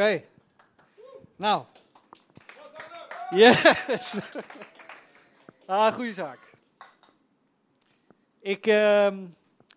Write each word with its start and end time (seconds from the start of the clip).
Oké. 0.00 0.22
Nou. 1.36 1.64
Yes. 3.30 4.14
ah, 5.66 5.94
goede 5.94 6.12
zaak. 6.12 6.38
Ik, 8.38 8.66
ehm, 8.66 9.26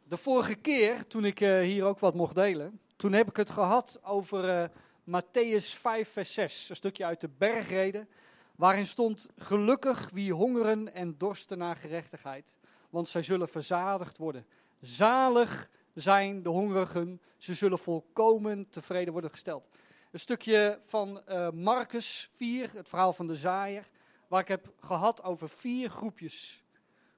de 0.04 0.17
vorige 0.17 0.55
keer, 0.55 1.07
toen 1.07 1.25
ik 1.25 1.41
eh, 1.41 1.59
hier 1.59 1.83
ook 1.83 1.99
wat 1.99 2.13
mocht 2.13 2.36
delen, 2.36 2.79
toen 2.96 3.13
heb 3.13 3.29
ik 3.29 3.36
het 3.36 3.49
gehad 3.49 3.99
over 4.04 4.49
eh 4.49 4.70
Matthäus 5.04 5.79
5, 5.79 6.11
vers 6.11 6.33
6. 6.33 6.69
Een 6.69 6.75
stukje 6.75 7.05
uit 7.05 7.21
de 7.21 7.29
bergreden, 7.37 8.09
waarin 8.55 8.85
stond, 8.85 9.27
gelukkig 9.37 10.09
wie 10.13 10.33
hongeren 10.33 10.93
en 10.93 11.15
dorsten 11.17 11.57
naar 11.57 11.75
gerechtigheid, 11.75 12.57
want 12.89 13.09
zij 13.09 13.21
zullen 13.21 13.49
verzadigd 13.49 14.17
worden. 14.17 14.45
Zalig 14.81 15.69
zijn 15.93 16.43
de 16.43 16.49
hongerigen, 16.49 17.21
ze 17.37 17.53
zullen 17.53 17.79
volkomen 17.79 18.69
tevreden 18.69 19.13
worden 19.13 19.31
gesteld. 19.31 19.69
Een 20.14 20.20
stukje 20.20 20.79
van 20.86 21.21
eh 21.25 21.50
Marcus 21.51 22.29
4, 22.36 22.69
het 22.74 22.89
verhaal 22.89 23.14
van 23.14 23.28
de 23.28 23.36
zaaier, 23.36 23.89
waar 24.28 24.42
ik 24.42 24.47
heb 24.47 24.74
gehad 24.79 25.24
over 25.24 25.50
vier 25.50 25.89
groepjes. 25.89 26.64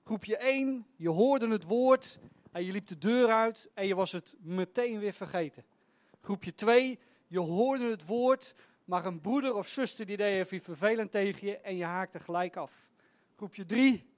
Groepje 0.03 0.37
1, 0.37 0.85
je 0.95 1.09
hoorde 1.09 1.49
het 1.49 1.63
woord 1.63 2.19
en 2.51 2.63
je 2.63 2.71
liep 2.71 2.87
de 2.87 2.97
deur 2.97 3.31
uit 3.31 3.69
en 3.73 3.87
je 3.87 3.95
was 3.95 4.11
het 4.11 4.35
meteen 4.39 4.99
weer 4.99 5.13
vergeten. 5.13 5.63
Groepje 6.21 6.53
2, 6.53 6.99
je 7.27 7.39
hoorde 7.39 7.89
het 7.89 8.05
woord, 8.05 8.55
maar 8.85 9.05
een 9.05 9.21
broeder 9.21 9.55
of 9.55 9.67
zuster 9.67 10.05
die 10.05 10.17
deed 10.17 10.45
even 10.45 10.61
vervelend 10.61 11.11
tegen 11.11 11.47
je 11.47 11.57
en 11.57 11.77
je 11.77 11.85
haakte 11.85 12.19
gelijk 12.19 12.55
af. 12.55 12.89
Groepje 13.35 13.65
3, 13.65 14.09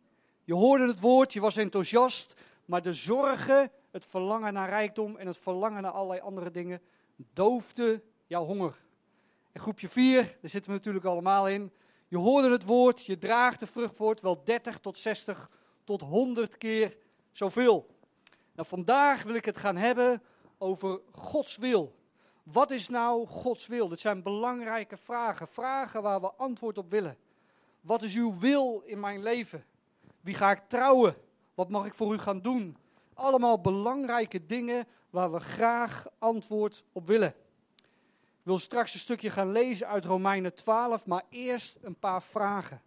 je 0.43 0.53
hoorde 0.53 0.87
het 0.87 0.99
woord, 0.99 1.33
je 1.33 1.39
was 1.39 1.57
enthousiast, 1.57 2.33
maar 2.65 2.81
de 2.81 2.93
zorgen, 2.93 3.71
het 3.91 4.05
verlangen 4.05 4.53
naar 4.53 4.69
rijkdom 4.69 5.15
en 5.15 5.27
het 5.27 5.37
verlangen 5.37 5.81
naar 5.81 5.91
allerlei 5.91 6.19
andere 6.19 6.51
dingen 6.51 6.81
doofde 7.33 8.01
jouw 8.27 8.45
honger. 8.45 8.85
En 9.51 9.61
groepje 9.61 9.89
4, 9.89 10.21
daar 10.41 10.49
zitten 10.49 10.71
we 10.71 10.77
natuurlijk 10.77 11.05
allemaal 11.05 11.47
in. 11.47 11.71
Je 12.07 12.17
hoorde 12.17 12.51
het 12.51 12.65
woord, 12.65 13.05
je 13.05 13.17
draagt 13.17 13.59
de 13.59 13.67
vrucht 13.67 13.95
voort, 13.95 14.21
wel 14.21 14.43
30 14.43 14.79
tot 14.79 14.97
60 14.97 15.49
tot 15.83 16.01
100 16.01 16.57
keer 16.57 16.97
zoveel. 17.31 17.87
Nou, 18.53 18.67
vandaag 18.67 19.23
wil 19.23 19.35
ik 19.35 19.45
het 19.45 19.57
gaan 19.57 19.77
hebben 19.77 20.21
over 20.57 20.99
Gods 21.11 21.57
wil. 21.57 21.95
Wat 22.43 22.71
is 22.71 22.89
nou 22.89 23.27
Gods 23.27 23.67
wil? 23.67 23.87
Dit 23.87 23.99
zijn 23.99 24.23
belangrijke 24.23 24.97
vragen, 24.97 25.47
vragen 25.47 26.01
waar 26.01 26.21
we 26.21 26.33
antwoord 26.33 26.77
op 26.77 26.91
willen. 26.91 27.17
Wat 27.81 28.01
is 28.01 28.15
uw 28.15 28.37
wil 28.39 28.81
in 28.85 28.99
mijn 28.99 29.23
leven? 29.23 29.65
Wie 30.21 30.33
ga 30.33 30.51
ik 30.51 30.61
trouwen? 30.67 31.15
Wat 31.53 31.69
mag 31.69 31.85
ik 31.85 31.93
voor 31.93 32.13
u 32.13 32.17
gaan 32.17 32.41
doen? 32.41 32.77
Allemaal 33.13 33.61
belangrijke 33.61 34.45
dingen 34.45 34.87
waar 35.09 35.31
we 35.31 35.39
graag 35.39 36.07
antwoord 36.19 36.83
op 36.91 37.07
willen. 37.07 37.35
Wil 38.47 38.57
straks 38.57 38.93
een 38.93 38.99
stukje 38.99 39.29
gaan 39.29 39.51
lezen 39.51 39.87
uit 39.87 40.05
Romeinen 40.05 40.53
12, 40.53 41.05
maar 41.05 41.23
eerst 41.29 41.77
een 41.81 41.95
paar 41.95 42.23
vragen. 42.23 42.81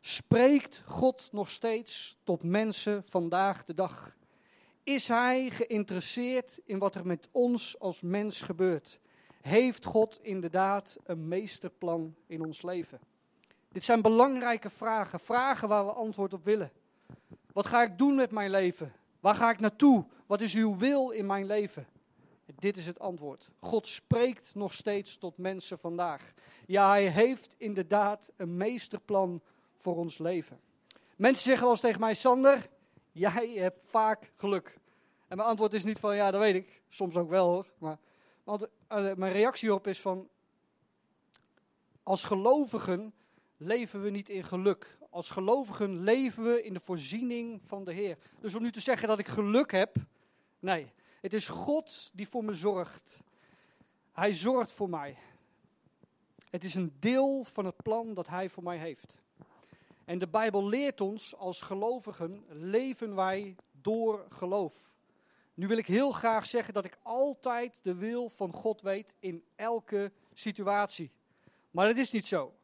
Spreekt 0.00 0.82
God 0.86 1.28
nog 1.32 1.50
steeds 1.50 2.18
tot 2.24 2.42
mensen 2.42 3.04
vandaag 3.04 3.64
de 3.64 3.74
dag? 3.74 4.16
Is 4.82 5.08
Hij 5.08 5.50
geïnteresseerd 5.50 6.60
in 6.64 6.78
wat 6.78 6.94
er 6.94 7.06
met 7.06 7.28
ons 7.32 7.78
als 7.78 8.02
mens 8.02 8.40
gebeurt? 8.42 9.00
Heeft 9.40 9.84
God 9.84 10.18
inderdaad 10.22 10.98
een 11.04 11.28
meesterplan 11.28 12.14
in 12.26 12.44
ons 12.44 12.62
leven? 12.62 13.00
Dit 13.72 13.84
zijn 13.84 14.02
belangrijke 14.02 14.70
vragen, 14.70 15.20
vragen 15.20 15.68
waar 15.68 15.86
we 15.86 15.92
antwoord 15.92 16.32
op 16.32 16.44
willen. 16.44 16.72
Wat 17.52 17.66
ga 17.66 17.82
ik 17.82 17.98
doen 17.98 18.14
met 18.14 18.30
mijn 18.30 18.50
leven? 18.50 18.92
Waar 19.20 19.34
ga 19.34 19.50
ik 19.50 19.60
naartoe? 19.60 20.06
Wat 20.26 20.40
is 20.40 20.54
uw 20.54 20.76
wil 20.76 21.10
in 21.10 21.26
mijn 21.26 21.46
leven? 21.46 21.86
Dit 22.58 22.76
is 22.76 22.86
het 22.86 22.98
antwoord. 22.98 23.50
God 23.60 23.86
spreekt 23.86 24.54
nog 24.54 24.72
steeds 24.72 25.18
tot 25.18 25.36
mensen 25.36 25.78
vandaag. 25.78 26.32
Ja, 26.66 26.88
hij 26.88 27.06
heeft 27.06 27.54
inderdaad 27.58 28.32
een 28.36 28.56
meesterplan 28.56 29.42
voor 29.76 29.96
ons 29.96 30.18
leven. 30.18 30.60
Mensen 31.16 31.44
zeggen 31.44 31.62
wel 31.62 31.72
eens 31.72 31.80
tegen 31.80 32.00
mij, 32.00 32.14
Sander, 32.14 32.68
jij 33.12 33.48
hebt 33.48 33.88
vaak 33.88 34.32
geluk. 34.36 34.78
En 35.28 35.36
mijn 35.36 35.48
antwoord 35.48 35.72
is 35.72 35.84
niet 35.84 35.98
van, 35.98 36.16
ja, 36.16 36.30
dat 36.30 36.40
weet 36.40 36.54
ik. 36.54 36.82
Soms 36.88 37.16
ook 37.16 37.28
wel 37.28 37.48
hoor. 37.48 37.72
Maar 37.78 37.98
want, 38.44 38.62
uh, 38.62 39.14
mijn 39.14 39.32
reactie 39.32 39.74
op 39.74 39.86
is 39.86 40.00
van, 40.00 40.28
als 42.02 42.24
gelovigen 42.24 43.12
leven 43.56 44.02
we 44.02 44.10
niet 44.10 44.28
in 44.28 44.44
geluk. 44.44 44.98
Als 45.10 45.30
gelovigen 45.30 46.00
leven 46.00 46.44
we 46.44 46.62
in 46.62 46.72
de 46.72 46.80
voorziening 46.80 47.60
van 47.64 47.84
de 47.84 47.92
Heer. 47.92 48.18
Dus 48.40 48.54
om 48.54 48.62
nu 48.62 48.72
te 48.72 48.80
zeggen 48.80 49.08
dat 49.08 49.18
ik 49.18 49.28
geluk 49.28 49.72
heb, 49.72 49.96
nee. 50.58 50.92
Het 51.20 51.32
is 51.32 51.48
God 51.48 52.10
die 52.14 52.28
voor 52.28 52.44
me 52.44 52.54
zorgt. 52.54 53.20
Hij 54.12 54.32
zorgt 54.32 54.72
voor 54.72 54.88
mij. 54.88 55.16
Het 56.50 56.64
is 56.64 56.74
een 56.74 56.96
deel 56.98 57.44
van 57.44 57.64
het 57.64 57.76
plan 57.76 58.14
dat 58.14 58.28
Hij 58.28 58.48
voor 58.48 58.62
mij 58.62 58.78
heeft. 58.78 59.16
En 60.04 60.18
de 60.18 60.28
Bijbel 60.28 60.68
leert 60.68 61.00
ons, 61.00 61.36
als 61.36 61.62
gelovigen 61.62 62.44
leven 62.48 63.14
wij 63.14 63.56
door 63.80 64.26
geloof. 64.30 64.92
Nu 65.54 65.66
wil 65.66 65.76
ik 65.76 65.86
heel 65.86 66.10
graag 66.10 66.46
zeggen 66.46 66.74
dat 66.74 66.84
ik 66.84 66.98
altijd 67.02 67.80
de 67.82 67.94
wil 67.94 68.28
van 68.28 68.52
God 68.52 68.80
weet 68.80 69.14
in 69.18 69.44
elke 69.54 70.12
situatie. 70.34 71.10
Maar 71.70 71.86
dat 71.86 71.96
is 71.96 72.10
niet 72.10 72.26
zo. 72.26 72.54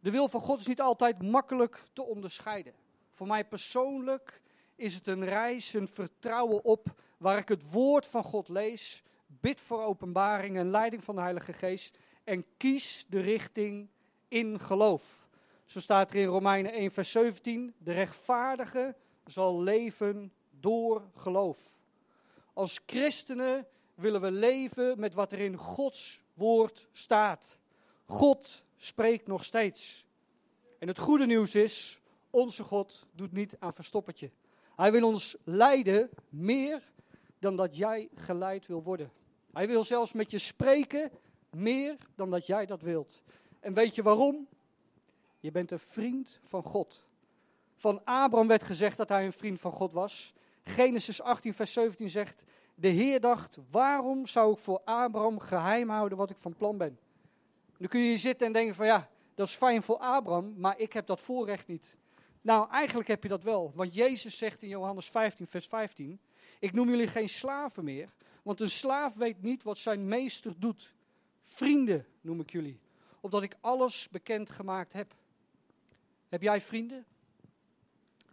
De 0.00 0.10
wil 0.10 0.28
van 0.28 0.40
God 0.40 0.60
is 0.60 0.66
niet 0.66 0.80
altijd 0.80 1.22
makkelijk 1.22 1.84
te 1.92 2.02
onderscheiden. 2.02 2.74
Voor 3.10 3.26
mij 3.26 3.44
persoonlijk 3.44 4.42
is 4.76 4.94
het 4.94 5.06
een 5.06 5.24
reis, 5.24 5.74
een 5.74 5.88
vertrouwen 5.88 6.64
op 6.64 6.94
waar 7.24 7.38
ik 7.38 7.48
het 7.48 7.70
woord 7.70 8.06
van 8.06 8.22
God 8.22 8.48
lees, 8.48 9.02
bid 9.26 9.60
voor 9.60 9.82
openbaring 9.82 10.56
en 10.56 10.70
leiding 10.70 11.04
van 11.04 11.14
de 11.14 11.20
Heilige 11.20 11.52
Geest 11.52 11.98
en 12.24 12.44
kies 12.56 13.06
de 13.08 13.20
richting 13.20 13.88
in 14.28 14.60
geloof. 14.60 15.28
Zo 15.64 15.80
staat 15.80 16.10
er 16.10 16.16
in 16.16 16.26
Romeinen 16.26 16.72
1, 16.72 16.90
vers 16.90 17.10
17: 17.10 17.74
De 17.78 17.92
rechtvaardige 17.92 18.96
zal 19.26 19.62
leven 19.62 20.32
door 20.50 21.02
geloof. 21.16 21.78
Als 22.52 22.80
christenen 22.86 23.66
willen 23.94 24.20
we 24.20 24.30
leven 24.30 25.00
met 25.00 25.14
wat 25.14 25.32
er 25.32 25.40
in 25.40 25.56
Gods 25.56 26.24
woord 26.34 26.88
staat. 26.92 27.58
God 28.04 28.64
spreekt 28.76 29.26
nog 29.26 29.44
steeds. 29.44 30.06
En 30.78 30.88
het 30.88 30.98
goede 30.98 31.26
nieuws 31.26 31.54
is, 31.54 32.00
onze 32.30 32.64
God 32.64 33.06
doet 33.12 33.32
niet 33.32 33.56
aan 33.58 33.74
verstoppertje. 33.74 34.30
Hij 34.76 34.92
wil 34.92 35.06
ons 35.06 35.36
leiden 35.44 36.10
meer 36.28 36.92
dan 37.44 37.56
dat 37.56 37.76
jij 37.76 38.08
geleid 38.14 38.66
wil 38.66 38.82
worden. 38.82 39.10
Hij 39.52 39.66
wil 39.66 39.84
zelfs 39.84 40.12
met 40.12 40.30
je 40.30 40.38
spreken 40.38 41.10
meer 41.50 41.96
dan 42.14 42.30
dat 42.30 42.46
jij 42.46 42.66
dat 42.66 42.82
wilt. 42.82 43.22
En 43.60 43.74
weet 43.74 43.94
je 43.94 44.02
waarom? 44.02 44.48
Je 45.40 45.50
bent 45.50 45.70
een 45.70 45.78
vriend 45.78 46.40
van 46.42 46.62
God. 46.62 47.06
Van 47.76 48.04
Abraham 48.04 48.48
werd 48.48 48.62
gezegd 48.62 48.96
dat 48.96 49.08
hij 49.08 49.24
een 49.24 49.32
vriend 49.32 49.60
van 49.60 49.72
God 49.72 49.92
was. 49.92 50.34
Genesis 50.62 51.22
18, 51.22 51.54
vers 51.54 51.72
17 51.72 52.10
zegt: 52.10 52.42
De 52.74 52.88
Heer 52.88 53.20
dacht: 53.20 53.58
waarom 53.70 54.26
zou 54.26 54.52
ik 54.52 54.58
voor 54.58 54.80
Abraham 54.84 55.38
geheim 55.38 55.88
houden 55.88 56.18
wat 56.18 56.30
ik 56.30 56.36
van 56.36 56.56
plan 56.56 56.76
ben? 56.76 56.98
Nu 57.76 57.86
kun 57.86 58.00
je 58.00 58.06
hier 58.06 58.18
zitten 58.18 58.46
en 58.46 58.52
denken: 58.52 58.74
van 58.74 58.86
ja, 58.86 59.08
dat 59.34 59.46
is 59.46 59.54
fijn 59.54 59.82
voor 59.82 59.96
Abraham, 59.96 60.54
maar 60.56 60.78
ik 60.78 60.92
heb 60.92 61.06
dat 61.06 61.20
voorrecht 61.20 61.66
niet. 61.66 61.96
Nou, 62.40 62.70
eigenlijk 62.70 63.08
heb 63.08 63.22
je 63.22 63.28
dat 63.28 63.42
wel. 63.42 63.72
Want 63.74 63.94
Jezus 63.94 64.38
zegt 64.38 64.62
in 64.62 64.68
Johannes 64.68 65.10
15, 65.10 65.46
vers 65.46 65.66
15: 65.66 66.20
Ik 66.58 66.72
noem 66.72 66.88
jullie 66.88 67.06
geen 67.06 67.28
slaven 67.28 67.84
meer, 67.84 68.08
want 68.42 68.60
een 68.60 68.70
slaaf 68.70 69.14
weet 69.14 69.42
niet 69.42 69.62
wat 69.62 69.78
zijn 69.78 70.08
meester 70.08 70.54
doet. 70.58 70.94
Vrienden 71.40 72.06
noem 72.20 72.40
ik 72.40 72.50
jullie, 72.50 72.80
opdat 73.20 73.42
ik 73.42 73.56
alles 73.60 74.08
bekend 74.08 74.50
gemaakt 74.50 74.92
heb. 74.92 75.14
Heb 76.28 76.42
jij 76.42 76.60
vrienden? 76.60 77.06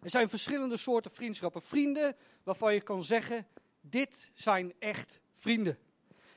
Er 0.01 0.09
zijn 0.09 0.29
verschillende 0.29 0.77
soorten 0.77 1.11
vriendschappen. 1.11 1.61
Vrienden 1.61 2.15
waarvan 2.43 2.73
je 2.73 2.81
kan 2.81 3.03
zeggen: 3.03 3.47
dit 3.81 4.29
zijn 4.33 4.73
echt 4.79 5.21
vrienden. 5.35 5.77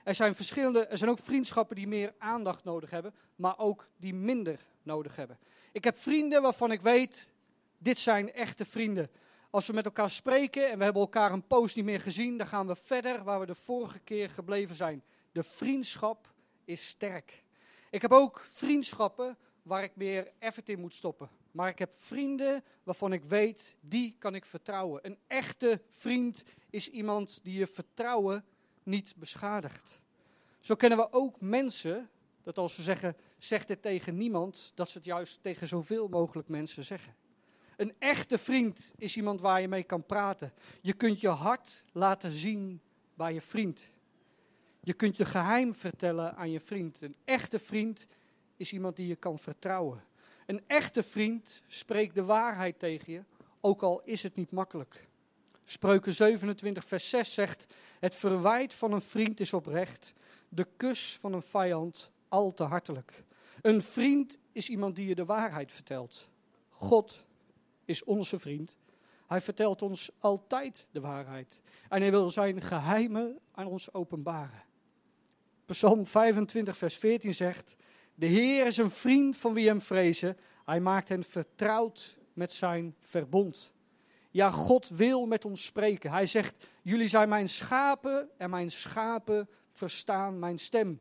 Er 0.05 0.15
zijn, 0.15 0.35
verschillende, 0.35 0.87
er 0.87 0.99
zijn 0.99 1.11
ook 1.11 1.19
vriendschappen 1.19 1.77
die 1.77 1.87
meer 1.87 2.15
aandacht 2.19 2.65
nodig 2.65 2.91
hebben, 2.91 3.15
maar 3.37 3.59
ook 3.59 3.89
die 3.97 4.15
minder 4.15 4.61
nodig 4.83 5.17
hebben. 5.17 5.39
Ik 5.73 5.85
heb 5.85 5.99
vrienden 5.99 6.43
waarvan 6.43 6.73
ik 6.73 6.81
weet, 6.81 7.31
dit 7.79 7.99
zijn 7.99 8.33
echte 8.33 8.65
vrienden. 8.65 9.11
Als 9.55 9.67
we 9.67 9.73
met 9.73 9.85
elkaar 9.85 10.11
spreken 10.11 10.71
en 10.71 10.79
we 10.79 10.85
hebben 10.85 11.03
elkaar 11.03 11.33
een 11.33 11.47
poos 11.47 11.75
niet 11.75 11.85
meer 11.85 12.01
gezien, 12.01 12.37
dan 12.37 12.47
gaan 12.47 12.67
we 12.67 12.77
verder 12.77 13.25
waar 13.25 13.41
we 13.41 13.47
de 13.47 13.55
vorige 13.55 13.99
keer 13.99 14.31
gebleven 14.31 14.75
zijn. 14.75 15.03
De 15.33 15.43
vriendschap 15.43 16.33
is 16.65 16.89
sterk. 16.89 17.45
Ik 17.91 18.03
heb 18.03 18.13
ook 18.13 18.47
vriendschappen 18.51 19.37
waar 19.63 19.83
ik 19.83 19.97
meer 19.97 20.33
effort 20.39 20.69
in 20.69 20.81
moet 20.81 20.95
stoppen. 20.95 21.29
Maar 21.51 21.69
ik 21.69 21.79
heb 21.79 21.93
vrienden 21.97 22.65
waarvan 22.83 23.13
ik 23.13 23.25
weet, 23.25 23.77
die 23.81 24.17
kan 24.19 24.35
ik 24.35 24.45
vertrouwen. 24.45 25.07
Een 25.07 25.19
echte 25.27 25.83
vriend 25.89 26.45
is 26.71 26.91
iemand 26.91 27.39
die 27.43 27.59
je 27.59 27.67
vertrouwen 27.67 28.45
niet 28.83 29.15
beschadigt. 29.17 30.01
Zo 30.61 30.75
kennen 30.75 30.99
we 30.99 31.13
ook 31.13 31.41
mensen, 31.41 32.11
dat 32.43 32.59
als 32.59 32.75
ze 32.75 32.83
zeggen, 32.83 33.17
zeg 33.39 33.65
dit 33.65 33.83
tegen 33.83 34.17
niemand, 34.17 34.73
dat 34.75 34.89
ze 34.89 34.99
het 34.99 35.07
juist 35.07 35.43
tegen 35.43 35.67
zoveel 35.67 36.09
mogelijk 36.09 36.49
mensen 36.49 36.85
zeggen. 36.85 37.15
Een 37.77 37.95
echte 37.99 38.39
vriend 38.39 38.93
is 38.97 39.17
iemand 39.17 39.41
waar 39.41 39.61
je 39.61 39.69
mee 39.69 39.83
kan 39.83 40.07
praten. 40.07 40.53
Je 40.81 40.93
kunt 40.93 41.21
je 41.21 41.29
hart 41.29 41.85
laten 41.93 42.31
zien 42.31 42.81
bij 43.15 43.35
je 43.35 43.41
vriend. 43.41 43.91
Je 44.81 44.93
kunt 44.93 45.17
je 45.17 45.25
geheim 45.25 45.75
vertellen 45.75 46.37
aan 46.37 46.51
je 46.51 46.61
vriend. 46.61 47.01
Een 47.01 47.17
echte 47.25 47.59
vriend 47.59 48.07
is 48.57 48.73
iemand 48.73 48.97
die 48.97 49.07
je 49.07 49.17
kan 49.17 49.39
vertrouwen. 49.39 50.05
Een 50.47 50.63
echte 50.67 51.03
vriend 51.03 51.63
spreekt 51.67 52.15
de 52.15 52.25
waarheid 52.25 52.79
tegen 52.79 53.13
je, 53.13 53.25
ook 53.61 53.83
al 53.83 54.03
is 54.05 54.23
het 54.23 54.37
niet 54.37 54.51
makkelijk. 54.51 55.09
Spreuken 55.65 56.15
27, 56.15 56.85
vers 56.85 57.11
6 57.11 57.35
zegt: 57.35 57.67
Het 57.99 58.15
verwijt 58.15 58.75
van 58.75 58.93
een 58.93 59.01
vriend 59.01 59.41
is 59.41 59.53
oprecht, 59.53 60.15
de 60.49 60.67
kus 60.77 61.19
van 61.21 61.33
een 61.33 61.43
vijand 61.43 62.11
al 62.29 62.53
te 62.53 62.63
hartelijk. 62.65 63.25
Een 63.63 63.83
vriend 63.83 64.39
is 64.53 64.69
iemand 64.69 64.97
die 64.97 65.09
je 65.09 65.15
de 65.15 65.25
waarheid 65.25 65.73
vertelt. 65.73 66.29
God 66.69 67.25
is 67.85 68.05
onze 68.05 68.39
vriend. 68.39 68.77
Hij 69.27 69.41
vertelt 69.41 69.83
ons 69.83 70.11
altijd 70.19 70.87
de 70.91 71.01
waarheid. 71.01 71.61
En 71.89 72.01
hij 72.01 72.11
wil 72.11 72.31
zijn 72.31 72.61
geheimen 72.61 73.39
aan 73.53 73.67
ons 73.67 73.95
openbaren. 73.95 74.63
Psalm 75.67 76.07
25, 76.07 76.77
vers 76.77 76.97
14 76.97 77.35
zegt: 77.35 77.77
De 78.15 78.27
Heer 78.27 78.67
is 78.67 78.77
een 78.77 78.91
vriend 78.91 79.37
van 79.37 79.55
wie 79.55 79.67
hem 79.67 79.81
vrezen. 79.81 80.37
Hij 80.65 80.81
maakt 80.81 81.09
hen 81.09 81.25
vertrouwd 81.25 82.19
met 82.33 82.53
zijn 82.53 82.95
verbond. 83.01 83.73
Ja, 84.31 84.51
God 84.51 84.89
wil 84.89 85.27
met 85.27 85.45
ons 85.45 85.65
spreken. 85.65 86.11
Hij 86.11 86.27
zegt: 86.27 86.69
Jullie 86.83 87.09
zijn 87.09 87.29
mijn 87.29 87.49
schapen 87.49 88.31
en 88.37 88.51
mijn 88.51 88.71
schapen 88.71 89.49
verstaan 89.73 90.39
mijn 90.39 90.59
stem. 90.59 91.01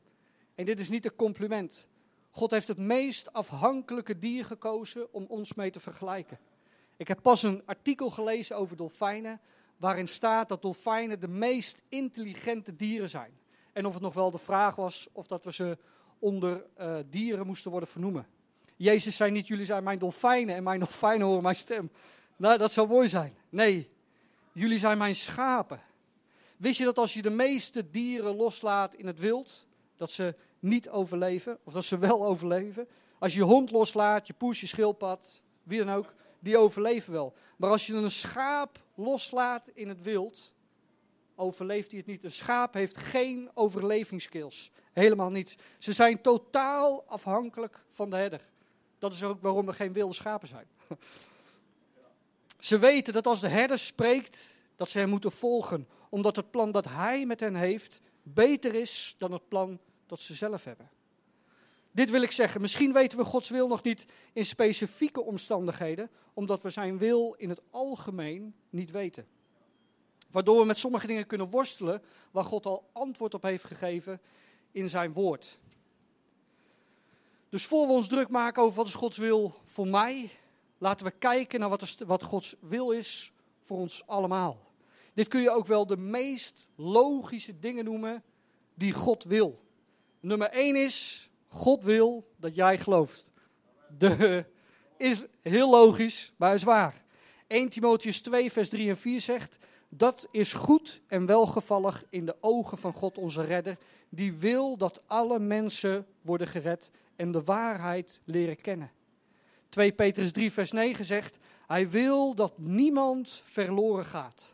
En 0.56 0.66
dit 0.66 0.80
is 0.80 0.90
niet 0.90 1.06
een 1.06 1.16
compliment. 1.16 1.88
God 2.30 2.52
heeft 2.52 2.68
het 2.68 2.78
meest 2.78 3.34
afhankelijke 3.34 4.20
dier 4.20 4.46
gekozen 4.46 5.14
om 5.14 5.26
ons 5.26 5.54
mee 5.54 5.72
te 5.72 5.80
vergelijken. 5.80 6.40
Ik 7.04 7.10
heb 7.10 7.22
pas 7.22 7.44
een 7.44 7.62
artikel 7.66 8.10
gelezen 8.10 8.58
over 8.58 8.78
dolfijnen, 8.78 9.40
waarin 9.78 10.08
staat 10.08 10.50
dat 10.50 10.62
dolfijnen 10.62 11.20
de 11.20 11.28
meest 11.28 11.82
intelligente 11.90 12.76
dieren 12.76 13.10
zijn. 13.10 13.32
En 13.74 13.86
of 13.86 13.94
het 13.94 14.02
nog 14.02 14.14
wel 14.14 14.32
de 14.32 14.38
vraag 14.38 14.76
was 14.76 15.08
of 15.12 15.28
dat 15.28 15.44
we 15.44 15.54
ze 15.54 15.78
onder 16.20 16.66
uh, 16.80 16.96
dieren 17.10 17.46
moesten 17.46 17.72
worden 17.72 17.90
vernoemen. 17.90 18.28
Jezus 18.76 19.16
zei 19.16 19.32
niet, 19.32 19.48
jullie 19.48 19.66
zijn 19.66 19.84
mijn 19.84 20.00
dolfijnen 20.00 20.56
en 20.56 20.64
mijn 20.64 20.80
dolfijnen 20.80 21.28
horen 21.28 21.44
mijn 21.44 21.56
stem. 21.56 21.92
Nou, 22.36 22.58
dat 22.58 22.72
zou 22.72 22.88
mooi 22.88 23.08
zijn. 23.08 23.38
Nee, 23.50 23.90
jullie 24.52 24.80
zijn 24.80 24.98
mijn 24.98 25.16
schapen. 25.16 25.82
Wist 26.58 26.78
je 26.78 26.86
dat 26.86 26.98
als 26.98 27.14
je 27.14 27.22
de 27.22 27.30
meeste 27.30 27.90
dieren 27.90 28.36
loslaat 28.36 28.94
in 28.94 29.08
het 29.08 29.20
wild, 29.20 29.68
dat 29.96 30.12
ze 30.12 30.36
niet 30.60 30.90
overleven, 30.90 31.58
of 31.64 31.74
dat 31.74 31.84
ze 31.84 31.98
wel 31.98 32.26
overleven? 32.32 32.88
Als 33.20 33.34
je 33.34 33.40
je 33.40 33.46
hond 33.46 33.72
loslaat, 33.72 34.28
je 34.28 34.34
poes, 34.34 34.60
je 34.60 34.68
schildpad, 34.68 35.44
wie 35.64 35.86
dan 35.86 35.96
ook, 35.96 36.14
die 36.44 36.58
overleven 36.58 37.14
wel. 37.14 37.34
Maar 37.58 37.70
als 37.70 37.88
je 37.88 37.94
een 37.94 38.12
schaap 38.12 38.80
loslaat 38.96 39.68
in 39.74 39.88
het 39.88 40.02
wild, 40.02 40.54
overleeft 41.36 41.90
hij 41.90 41.98
het 41.98 42.08
niet. 42.08 42.24
Een 42.24 42.32
schaap 42.32 42.74
heeft 42.74 42.98
geen 42.98 43.50
overlevingsskills. 43.54 44.72
Helemaal 44.92 45.30
niet. 45.30 45.56
Ze 45.80 45.94
zijn 45.94 46.22
totaal 46.22 47.04
afhankelijk 47.08 47.86
van 47.90 48.10
de 48.10 48.16
herder. 48.16 48.42
Dat 49.00 49.14
is 49.14 49.24
ook 49.24 49.42
waarom 49.42 49.68
er 49.68 49.74
geen 49.74 49.94
wilde 49.94 50.14
schapen 50.14 50.48
zijn. 50.48 50.68
Ze 52.60 52.80
weten 52.80 53.14
dat 53.14 53.28
als 53.28 53.40
de 53.40 53.48
herder 53.48 53.80
spreekt, 53.80 54.56
dat 54.76 54.90
ze 54.90 55.00
hem 55.00 55.10
moeten 55.10 55.32
volgen. 55.32 55.88
Omdat 56.10 56.36
het 56.36 56.52
plan 56.52 56.72
dat 56.72 56.86
hij 56.86 57.26
met 57.26 57.40
hen 57.40 57.56
heeft 57.56 58.02
beter 58.24 58.76
is 58.76 59.16
dan 59.18 59.32
het 59.32 59.48
plan 59.48 59.80
dat 60.06 60.20
ze 60.20 60.34
zelf 60.34 60.64
hebben. 60.64 60.90
Dit 61.94 62.10
wil 62.10 62.22
ik 62.22 62.32
zeggen, 62.32 62.62
misschien 62.62 62.94
weten 62.94 63.18
we 63.18 63.24
Gods 63.24 63.50
wil 63.50 63.68
nog 63.68 63.84
niet 63.84 64.06
in 64.34 64.46
specifieke 64.46 65.22
omstandigheden, 65.22 66.10
omdat 66.34 66.62
we 66.62 66.70
zijn 66.70 66.98
wil 66.98 67.34
in 67.38 67.50
het 67.50 67.62
algemeen 67.70 68.56
niet 68.70 68.92
weten. 68.92 69.28
Waardoor 70.32 70.60
we 70.60 70.66
met 70.66 70.78
sommige 70.78 71.08
dingen 71.08 71.28
kunnen 71.28 71.50
worstelen 71.50 72.02
waar 72.32 72.44
God 72.44 72.66
al 72.66 72.90
antwoord 72.94 73.34
op 73.34 73.44
heeft 73.44 73.64
gegeven 73.64 74.22
in 74.72 74.90
zijn 74.90 75.14
woord. 75.14 75.60
Dus 77.50 77.66
voor 77.66 77.88
we 77.88 77.94
ons 77.94 78.08
druk 78.08 78.30
maken 78.30 78.64
over 78.64 78.76
wat 78.76 78.88
is 78.88 78.94
Gods 78.94 79.18
wil 79.18 79.54
voor 79.64 79.88
mij, 79.88 80.30
laten 80.78 81.06
we 81.06 81.12
kijken 81.12 81.60
naar 81.60 81.70
wat, 81.70 81.98
wat 82.06 82.24
Gods 82.24 82.56
wil 82.60 82.92
is 82.92 83.34
voor 83.62 83.78
ons 83.78 84.08
allemaal. 84.08 84.72
Dit 85.14 85.28
kun 85.28 85.42
je 85.42 85.52
ook 85.52 85.66
wel 85.66 85.86
de 85.86 85.98
meest 85.98 86.68
logische 86.76 87.60
dingen 87.60 87.86
noemen 87.86 88.24
die 88.74 88.94
God 88.94 89.24
wil. 89.24 89.60
Nummer 90.20 90.50
1 90.50 90.76
is, 90.76 91.30
God 91.54 91.84
wil 91.84 92.28
dat 92.38 92.56
jij 92.56 92.78
gelooft. 92.78 93.32
De, 93.98 94.46
is 94.98 95.26
heel 95.42 95.70
logisch, 95.70 96.34
maar 96.38 96.54
is 96.54 96.64
waar. 96.64 97.04
1 97.48 97.70
Timotheus 97.70 98.22
2, 98.22 98.52
vers 98.52 98.70
3 98.70 98.90
en 98.90 98.98
4 98.98 99.22
zegt, 99.22 99.58
dat 99.90 100.28
is 100.32 100.54
goed 100.54 101.02
en 101.08 101.26
welgevallig 101.26 102.06
in 102.10 102.26
de 102.26 102.36
ogen 102.40 102.78
van 102.78 102.94
God 102.94 103.18
onze 103.18 103.44
redder, 103.44 103.78
die 104.10 104.34
wil 104.34 104.78
dat 104.78 105.02
alle 105.06 105.40
mensen 105.40 106.06
worden 106.22 106.48
gered 106.48 106.92
en 107.16 107.32
de 107.32 107.44
waarheid 107.44 108.20
leren 108.24 108.56
kennen. 108.56 108.92
2 109.70 109.92
Petrus 109.92 110.32
3, 110.32 110.52
vers 110.52 110.72
9 110.72 111.06
zegt, 111.06 111.38
hij 111.68 111.90
wil 111.90 112.36
dat 112.36 112.58
niemand 112.58 113.42
verloren 113.44 114.06
gaat. 114.06 114.54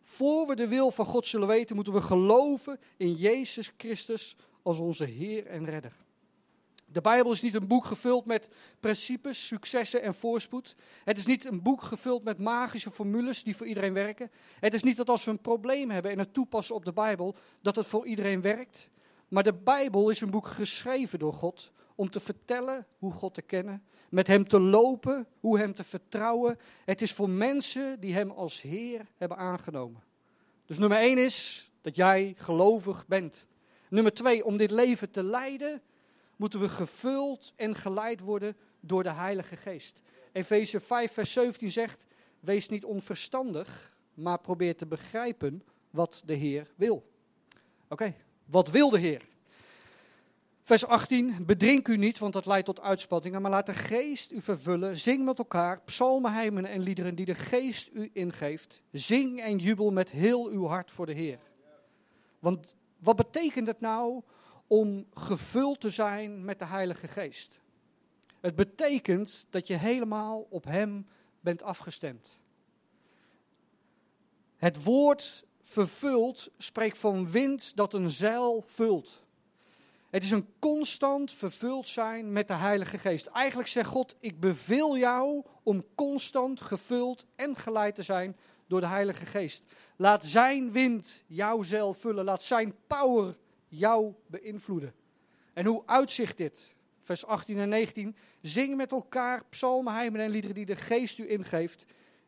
Voor 0.00 0.46
we 0.46 0.54
de 0.54 0.68
wil 0.68 0.90
van 0.90 1.06
God 1.06 1.26
zullen 1.26 1.48
weten, 1.48 1.74
moeten 1.74 1.92
we 1.92 2.00
geloven 2.00 2.80
in 2.96 3.14
Jezus 3.14 3.72
Christus 3.76 4.36
als 4.62 4.78
onze 4.78 5.04
Heer 5.04 5.46
en 5.46 5.64
Redder. 5.64 6.01
De 6.92 7.00
Bijbel 7.00 7.32
is 7.32 7.42
niet 7.42 7.54
een 7.54 7.66
boek 7.66 7.84
gevuld 7.84 8.26
met 8.26 8.48
principes, 8.80 9.46
successen 9.46 10.02
en 10.02 10.14
voorspoed. 10.14 10.74
Het 11.04 11.18
is 11.18 11.26
niet 11.26 11.44
een 11.44 11.62
boek 11.62 11.82
gevuld 11.82 12.24
met 12.24 12.38
magische 12.38 12.90
formules 12.90 13.44
die 13.44 13.56
voor 13.56 13.66
iedereen 13.66 13.92
werken. 13.92 14.30
Het 14.60 14.74
is 14.74 14.82
niet 14.82 14.96
dat 14.96 15.08
als 15.08 15.24
we 15.24 15.30
een 15.30 15.40
probleem 15.40 15.90
hebben 15.90 16.10
en 16.10 16.18
het 16.18 16.34
toepassen 16.34 16.74
op 16.74 16.84
de 16.84 16.92
Bijbel, 16.92 17.36
dat 17.60 17.76
het 17.76 17.86
voor 17.86 18.06
iedereen 18.06 18.40
werkt. 18.40 18.90
Maar 19.28 19.42
de 19.42 19.54
Bijbel 19.54 20.10
is 20.10 20.20
een 20.20 20.30
boek 20.30 20.46
geschreven 20.46 21.18
door 21.18 21.32
God 21.32 21.72
om 21.94 22.10
te 22.10 22.20
vertellen 22.20 22.86
hoe 22.98 23.12
God 23.12 23.34
te 23.34 23.42
kennen, 23.42 23.82
met 24.08 24.26
Hem 24.26 24.48
te 24.48 24.60
lopen, 24.60 25.26
hoe 25.40 25.58
Hem 25.58 25.74
te 25.74 25.84
vertrouwen. 25.84 26.58
Het 26.84 27.02
is 27.02 27.12
voor 27.12 27.30
mensen 27.30 28.00
die 28.00 28.14
Hem 28.14 28.30
als 28.30 28.62
Heer 28.62 29.06
hebben 29.16 29.38
aangenomen. 29.38 30.02
Dus 30.66 30.78
nummer 30.78 30.98
één 30.98 31.18
is 31.18 31.70
dat 31.80 31.96
jij 31.96 32.34
gelovig 32.36 33.06
bent. 33.06 33.46
Nummer 33.88 34.14
twee, 34.14 34.44
om 34.44 34.56
dit 34.56 34.70
leven 34.70 35.10
te 35.10 35.22
leiden, 35.22 35.82
moeten 36.42 36.60
we 36.60 36.68
gevuld 36.68 37.52
en 37.56 37.74
geleid 37.74 38.20
worden 38.20 38.56
door 38.80 39.02
de 39.02 39.12
Heilige 39.12 39.56
Geest. 39.56 40.00
Efeze 40.32 40.80
5, 40.80 41.12
vers 41.12 41.32
17 41.32 41.70
zegt: 41.70 42.06
Wees 42.40 42.68
niet 42.68 42.84
onverstandig, 42.84 43.96
maar 44.14 44.38
probeer 44.38 44.76
te 44.76 44.86
begrijpen 44.86 45.62
wat 45.90 46.22
de 46.24 46.34
Heer 46.34 46.70
wil. 46.76 47.10
Oké, 47.88 48.14
wat 48.44 48.70
wil 48.70 48.90
de 48.90 48.98
Heer? 48.98 49.22
Vers 50.62 50.86
18, 50.86 51.46
bedrink 51.46 51.88
u 51.88 51.96
niet, 51.96 52.18
want 52.18 52.32
dat 52.32 52.46
leidt 52.46 52.66
tot 52.66 52.80
uitspattingen, 52.80 53.42
maar 53.42 53.50
laat 53.50 53.66
de 53.66 53.74
geest 53.74 54.32
u 54.32 54.40
vervullen. 54.40 54.96
Zing 54.96 55.24
met 55.24 55.38
elkaar 55.38 55.80
psalmen, 55.80 56.32
heimen 56.32 56.64
en 56.64 56.80
liederen 56.80 57.14
die 57.14 57.26
de 57.26 57.34
geest 57.34 57.90
u 57.92 58.10
ingeeft. 58.12 58.82
Zing 58.92 59.40
en 59.40 59.58
jubel 59.58 59.90
met 59.90 60.10
heel 60.10 60.48
uw 60.48 60.66
hart 60.66 60.90
voor 60.90 61.06
de 61.06 61.12
Heer. 61.12 61.38
Want 62.38 62.76
wat 62.98 63.16
betekent 63.16 63.66
het 63.66 63.80
nou 63.80 64.22
om 64.72 65.06
gevuld 65.14 65.80
te 65.80 65.90
zijn 65.90 66.44
met 66.44 66.58
de 66.58 66.64
Heilige 66.64 67.08
Geest? 67.08 67.60
Het 68.40 68.54
betekent 68.54 69.46
dat 69.50 69.66
je 69.66 69.76
helemaal 69.76 70.46
op 70.50 70.64
Hem 70.64 71.06
bent 71.40 71.62
afgestemd. 71.62 72.38
Het 74.56 74.84
woord 74.84 75.44
vervuld 75.62 76.50
spreekt 76.58 76.98
van 76.98 77.30
wind 77.30 77.76
dat 77.76 77.94
een 77.94 78.10
zeil 78.10 78.64
vult. 78.66 79.24
Het 80.10 80.22
is 80.22 80.30
een 80.30 80.48
constant 80.58 81.32
vervuld 81.32 81.86
zijn 81.86 82.32
met 82.32 82.48
de 82.48 82.54
Heilige 82.54 82.98
Geest. 82.98 83.26
Eigenlijk 83.26 83.68
zegt 83.68 83.88
God: 83.88 84.16
Ik 84.20 84.40
beveel 84.40 84.96
jou 84.96 85.44
om 85.62 85.84
constant 85.94 86.60
gevuld 86.60 87.26
en 87.36 87.56
geleid 87.56 87.94
te 87.94 88.02
zijn 88.02 88.36
door 88.66 88.80
de 88.80 88.86
Heilige 88.86 89.26
Geest. 89.26 89.64
Laat 89.96 90.24
Zijn 90.24 90.72
wind 90.72 91.22
jouw 91.26 91.62
zeil 91.62 91.94
vullen. 91.94 92.24
Laat 92.24 92.42
Zijn 92.42 92.74
power 92.86 93.36
jou 93.72 94.14
beïnvloeden. 94.26 94.94
En 95.52 95.66
hoe 95.66 95.82
uitzicht 95.86 96.36
dit? 96.36 96.74
Vers 97.00 97.26
18 97.26 97.58
en 97.58 97.68
19. 97.68 98.16
Zing 98.40 98.76
met 98.76 98.92
elkaar 98.92 99.44
psalmen, 99.44 99.92
heimen 99.92 100.20
en 100.20 100.30
liederen 100.30 100.54
die 100.54 100.66
de 100.66 100.76
Geest 100.76 101.18
u 101.18 101.30
ingeeft. 101.30 101.84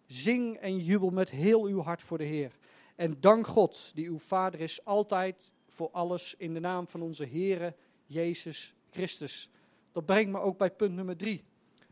Zing 0.07 0.57
en 0.57 0.79
jubel 0.79 1.11
met 1.11 1.31
heel 1.31 1.65
uw 1.65 1.81
hart 1.81 2.03
voor 2.03 2.19
de 2.19 2.25
Heer. 2.25 2.53
En 2.97 3.21
dank 3.21 3.47
God, 3.47 3.91
die 3.95 4.09
uw 4.09 4.19
Vader 4.19 4.61
is, 4.61 4.85
altijd 4.85 5.53
voor 5.69 5.91
alles 5.91 6.35
in 6.39 6.55
de 6.55 6.61
naam 6.61 6.89
van 6.89 7.03
onze 7.03 7.27
Heere 7.27 7.75
Jezus 8.07 8.75
Christus. 8.91 9.51
Dat 9.93 10.07
brengt 10.07 10.31
me 10.31 10.39
ook 10.39 10.59
bij 10.59 10.71
punt 10.71 10.95
nummer 10.95 11.17
drie. 11.17 11.45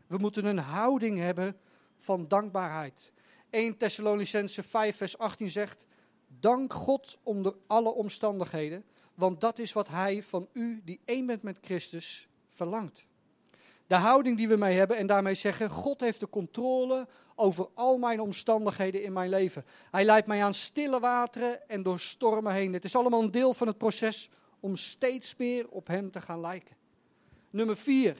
We 0.07 0.17
moeten 0.17 0.45
een 0.45 0.57
houding 0.57 1.17
hebben 1.19 1.57
van 1.95 2.27
dankbaarheid. 2.27 3.11
1 3.49 3.77
Thessalonicense 3.77 4.63
5 4.63 4.95
vers 4.95 5.17
18 5.17 5.49
zegt, 5.49 5.85
dank 6.39 6.73
God 6.73 7.19
onder 7.23 7.55
alle 7.67 7.93
omstandigheden, 7.93 8.85
want 9.15 9.41
dat 9.41 9.59
is 9.59 9.73
wat 9.73 9.87
Hij 9.87 10.23
van 10.23 10.47
u, 10.53 10.81
die 10.85 10.99
één 11.05 11.25
bent 11.25 11.41
met 11.41 11.57
Christus, 11.61 12.27
verlangt. 12.49 13.05
De 13.87 13.95
houding 13.95 14.37
die 14.37 14.47
we 14.47 14.55
mee 14.55 14.77
hebben 14.77 14.97
en 14.97 15.07
daarmee 15.07 15.33
zeggen: 15.33 15.69
God 15.69 15.99
heeft 15.99 16.19
de 16.19 16.29
controle 16.29 17.07
over 17.35 17.67
al 17.73 17.97
mijn 17.97 18.21
omstandigheden 18.21 19.03
in 19.03 19.13
mijn 19.13 19.29
leven. 19.29 19.65
Hij 19.91 20.05
leidt 20.05 20.27
mij 20.27 20.43
aan 20.43 20.53
stille 20.53 20.99
wateren 20.99 21.69
en 21.69 21.83
door 21.83 21.99
stormen 21.99 22.53
heen. 22.53 22.73
Het 22.73 22.83
is 22.83 22.95
allemaal 22.95 23.21
een 23.21 23.31
deel 23.31 23.53
van 23.53 23.67
het 23.67 23.77
proces 23.77 24.29
om 24.59 24.75
steeds 24.75 25.35
meer 25.35 25.69
op 25.69 25.87
Hem 25.87 26.11
te 26.11 26.21
gaan 26.21 26.41
lijken. 26.41 26.75
Nummer 27.49 27.77
vier. 27.77 28.17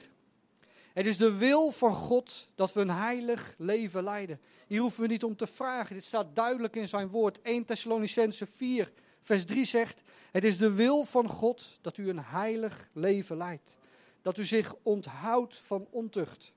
Het 0.92 1.06
is 1.06 1.16
de 1.16 1.36
wil 1.36 1.70
van 1.70 1.94
God 1.94 2.48
dat 2.54 2.72
we 2.72 2.80
een 2.80 2.90
heilig 2.90 3.54
leven 3.58 4.02
leiden. 4.02 4.40
Hier 4.66 4.80
hoeven 4.80 5.02
we 5.02 5.08
niet 5.08 5.24
om 5.24 5.36
te 5.36 5.46
vragen. 5.46 5.94
Dit 5.94 6.04
staat 6.04 6.36
duidelijk 6.36 6.76
in 6.76 6.88
zijn 6.88 7.08
woord. 7.08 7.42
1 7.42 7.64
Thessalonicense 7.64 8.46
4, 8.46 8.92
vers 9.24 9.44
3 9.44 9.64
zegt: 9.64 10.02
Het 10.30 10.44
is 10.44 10.58
de 10.58 10.72
wil 10.72 11.04
van 11.04 11.28
God 11.28 11.78
dat 11.80 11.96
u 11.96 12.08
een 12.08 12.24
heilig 12.24 12.88
leven 12.92 13.36
leidt. 13.36 13.76
Dat 14.22 14.38
u 14.38 14.44
zich 14.44 14.74
onthoudt 14.82 15.56
van 15.56 15.86
ontucht. 15.90 16.52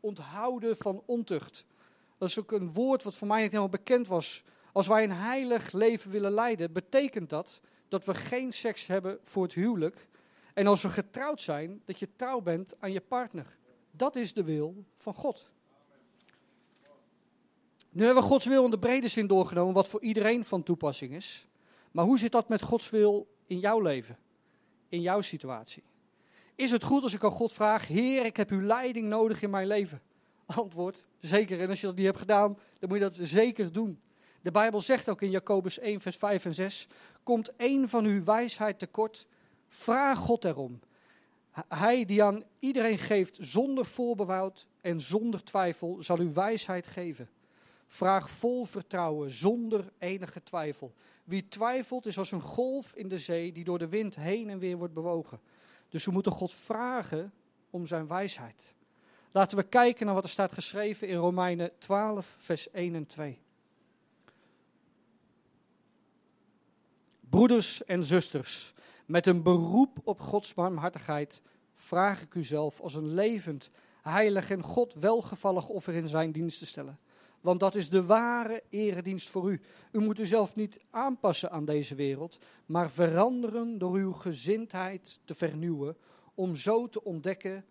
Onthouden 0.00 0.76
van 0.76 1.02
ontucht. 1.06 1.64
Dat 2.18 2.28
is 2.28 2.38
ook 2.38 2.52
een 2.52 2.72
woord 2.72 3.02
wat 3.02 3.14
voor 3.14 3.28
mij 3.28 3.40
niet 3.40 3.50
helemaal 3.50 3.68
bekend 3.68 4.06
was. 4.06 4.44
Als 4.72 4.86
wij 4.86 5.04
een 5.04 5.12
heilig 5.12 5.72
leven 5.72 6.10
willen 6.10 6.32
leiden, 6.32 6.72
betekent 6.72 7.30
dat 7.30 7.60
dat 7.88 8.04
we 8.04 8.14
geen 8.14 8.52
seks 8.52 8.86
hebben 8.86 9.18
voor 9.22 9.42
het 9.42 9.52
huwelijk. 9.52 10.08
En 10.54 10.66
als 10.66 10.82
we 10.82 10.88
getrouwd 10.88 11.40
zijn, 11.40 11.82
dat 11.84 11.98
je 11.98 12.08
trouw 12.16 12.40
bent 12.40 12.74
aan 12.80 12.92
je 12.92 13.00
partner. 13.00 13.56
Dat 13.90 14.16
is 14.16 14.32
de 14.32 14.44
wil 14.44 14.84
van 14.96 15.14
God. 15.14 15.50
Nu 17.90 18.04
hebben 18.04 18.22
we 18.22 18.28
Gods 18.28 18.46
wil 18.46 18.64
in 18.64 18.70
de 18.70 18.78
brede 18.78 19.08
zin 19.08 19.26
doorgenomen, 19.26 19.74
wat 19.74 19.88
voor 19.88 20.02
iedereen 20.02 20.44
van 20.44 20.62
toepassing 20.62 21.12
is. 21.12 21.46
Maar 21.94 22.04
hoe 22.04 22.18
zit 22.18 22.32
dat 22.32 22.48
met 22.48 22.62
Gods 22.62 22.90
wil 22.90 23.26
in 23.46 23.58
jouw 23.58 23.80
leven? 23.80 24.18
In 24.88 25.00
jouw 25.00 25.20
situatie? 25.20 25.82
Is 26.54 26.70
het 26.70 26.82
goed 26.82 27.02
als 27.02 27.14
ik 27.14 27.24
aan 27.24 27.30
God 27.30 27.52
vraag, 27.52 27.86
Heer, 27.86 28.24
ik 28.24 28.36
heb 28.36 28.50
uw 28.50 28.60
leiding 28.60 29.08
nodig 29.08 29.42
in 29.42 29.50
mijn 29.50 29.66
leven? 29.66 30.02
Antwoord, 30.46 31.04
zeker. 31.18 31.60
En 31.60 31.68
als 31.68 31.80
je 31.80 31.86
dat 31.86 31.96
niet 31.96 32.04
hebt 32.04 32.18
gedaan, 32.18 32.58
dan 32.78 32.88
moet 32.88 32.98
je 32.98 33.04
dat 33.04 33.18
zeker 33.20 33.72
doen. 33.72 34.00
De 34.42 34.50
Bijbel 34.50 34.80
zegt 34.80 35.08
ook 35.08 35.22
in 35.22 35.30
Jacobus 35.30 35.78
1, 35.78 36.00
vers 36.00 36.16
5 36.16 36.44
en 36.44 36.54
6, 36.54 36.88
komt 37.22 37.56
één 37.56 37.88
van 37.88 38.04
uw 38.04 38.24
wijsheid 38.24 38.78
tekort, 38.78 39.26
vraag 39.68 40.18
God 40.18 40.44
erom. 40.44 40.80
Hij 41.68 42.04
die 42.04 42.22
aan 42.22 42.42
iedereen 42.58 42.98
geeft 42.98 43.36
zonder 43.40 43.86
voorbehoud 43.86 44.66
en 44.80 45.00
zonder 45.00 45.44
twijfel, 45.44 45.96
zal 46.02 46.20
u 46.20 46.30
wijsheid 46.32 46.86
geven. 46.86 47.28
Vraag 47.94 48.30
vol 48.30 48.64
vertrouwen, 48.64 49.30
zonder 49.30 49.92
enige 49.98 50.42
twijfel. 50.42 50.94
Wie 51.24 51.48
twijfelt 51.48 52.06
is 52.06 52.18
als 52.18 52.30
een 52.30 52.40
golf 52.40 52.94
in 52.94 53.08
de 53.08 53.18
zee 53.18 53.52
die 53.52 53.64
door 53.64 53.78
de 53.78 53.88
wind 53.88 54.16
heen 54.16 54.50
en 54.50 54.58
weer 54.58 54.76
wordt 54.76 54.94
bewogen. 54.94 55.40
Dus 55.88 56.04
we 56.04 56.10
moeten 56.10 56.32
God 56.32 56.52
vragen 56.52 57.32
om 57.70 57.86
zijn 57.86 58.06
wijsheid. 58.06 58.74
Laten 59.32 59.56
we 59.56 59.62
kijken 59.62 60.06
naar 60.06 60.14
wat 60.14 60.24
er 60.24 60.30
staat 60.30 60.52
geschreven 60.52 61.08
in 61.08 61.16
Romeinen 61.16 61.70
12, 61.78 62.36
vers 62.38 62.70
1 62.70 62.94
en 62.94 63.06
2. 63.06 63.38
Broeders 67.20 67.84
en 67.84 68.04
zusters, 68.04 68.74
met 69.06 69.26
een 69.26 69.42
beroep 69.42 69.98
op 70.04 70.20
Gods 70.20 70.54
barmhartigheid 70.54 71.42
vraag 71.72 72.22
ik 72.22 72.34
u 72.34 72.42
zelf 72.42 72.80
als 72.80 72.94
een 72.94 73.14
levend, 73.14 73.70
heilig 74.02 74.50
en 74.50 74.62
God 74.62 74.94
welgevallig 74.94 75.68
offer 75.68 75.94
in 75.94 76.08
zijn 76.08 76.32
dienst 76.32 76.58
te 76.58 76.66
stellen. 76.66 76.98
Want 77.44 77.60
dat 77.60 77.74
is 77.74 77.88
de 77.88 78.04
ware 78.04 78.62
eredienst 78.68 79.28
voor 79.28 79.50
u. 79.50 79.60
U 79.92 79.98
moet 79.98 80.18
uzelf 80.18 80.54
niet 80.54 80.80
aanpassen 80.90 81.50
aan 81.50 81.64
deze 81.64 81.94
wereld, 81.94 82.38
maar 82.66 82.90
veranderen 82.90 83.78
door 83.78 83.94
uw 83.94 84.12
gezindheid 84.12 85.20
te 85.24 85.34
vernieuwen, 85.34 85.96
om 86.34 86.56
zo 86.56 86.88
te 86.88 87.04
ontdekken 87.04 87.64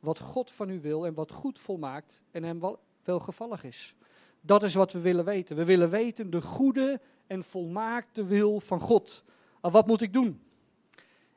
wat 0.00 0.18
God 0.18 0.50
van 0.50 0.70
u 0.70 0.80
wil 0.80 1.06
en 1.06 1.14
wat 1.14 1.32
goed 1.32 1.58
volmaakt 1.58 2.22
en 2.30 2.42
hem 2.42 2.60
wel, 2.60 2.78
welgevallig 3.02 3.64
is. 3.64 3.94
Dat 4.40 4.62
is 4.62 4.74
wat 4.74 4.92
we 4.92 5.00
willen 5.00 5.24
weten. 5.24 5.56
We 5.56 5.64
willen 5.64 5.90
weten 5.90 6.30
de 6.30 6.42
goede 6.42 7.00
en 7.26 7.42
volmaakte 7.42 8.24
wil 8.24 8.60
van 8.60 8.80
God. 8.80 9.24
Wat 9.60 9.86
moet 9.86 10.00
ik 10.00 10.12
doen? 10.12 10.42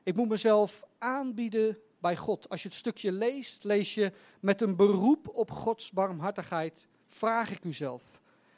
Ik 0.04 0.16
moet 0.16 0.30
mezelf 0.30 0.84
aanbieden 0.98 1.78
bij 2.00 2.16
God. 2.16 2.50
Als 2.50 2.62
je 2.62 2.68
het 2.68 2.78
stukje 2.78 3.12
leest, 3.12 3.64
lees 3.64 3.94
je 3.94 4.12
met 4.40 4.62
een 4.62 4.76
beroep 4.76 5.28
op 5.34 5.52
Gods 5.52 5.92
barmhartigheid, 5.92 6.88
vraag 7.08 7.52
ik 7.52 7.64
u 7.64 7.74
zelf. 7.74 8.04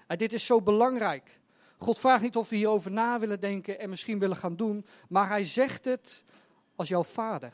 Dit 0.08 0.34
is 0.34 0.46
zo 0.46 0.62
belangrijk. 0.62 1.40
God 1.78 2.00
vraagt 2.00 2.22
niet 2.22 2.36
of 2.36 2.50
we 2.50 2.56
hierover 2.56 2.92
na 2.92 3.20
willen 3.20 3.40
denken 3.40 3.80
en 3.80 3.90
misschien 3.90 4.20
willen 4.20 4.38
gaan 4.38 4.56
doen, 4.56 4.86
maar 5.10 5.28
hij 5.28 5.44
zegt 5.44 5.86
het 5.86 6.24
als 6.76 6.88
jouw 6.88 7.04
vader, 7.04 7.54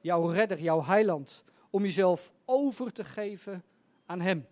jouw 0.00 0.26
redder, 0.26 0.60
jouw 0.60 0.84
heiland, 0.84 1.44
om 1.70 1.82
jezelf 1.82 2.32
over 2.44 2.92
te 2.92 3.04
geven 3.04 3.64
aan 4.06 4.20
hem. 4.20 4.46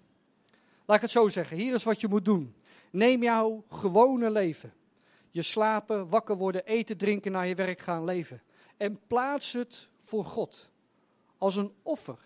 Laat 0.86 0.96
ik 0.96 1.02
het 1.02 1.10
zo 1.10 1.28
zeggen, 1.28 1.56
hier 1.56 1.74
is 1.74 1.84
wat 1.84 2.00
je 2.00 2.08
moet 2.08 2.24
doen. 2.24 2.54
Neem 2.90 3.22
jouw 3.22 3.64
gewone 3.68 4.30
leven. 4.30 4.72
Je 5.30 5.42
slapen, 5.42 6.08
wakker 6.08 6.36
worden, 6.36 6.64
eten, 6.64 6.96
drinken, 6.96 7.32
naar 7.32 7.46
je 7.46 7.54
werk 7.54 7.80
gaan, 7.80 8.04
leven. 8.04 8.42
En 8.76 9.00
plaats 9.06 9.52
het 9.52 9.88
voor 9.98 10.24
God. 10.24 10.70
Als 11.38 11.56
een 11.56 11.72
offer. 11.82 12.18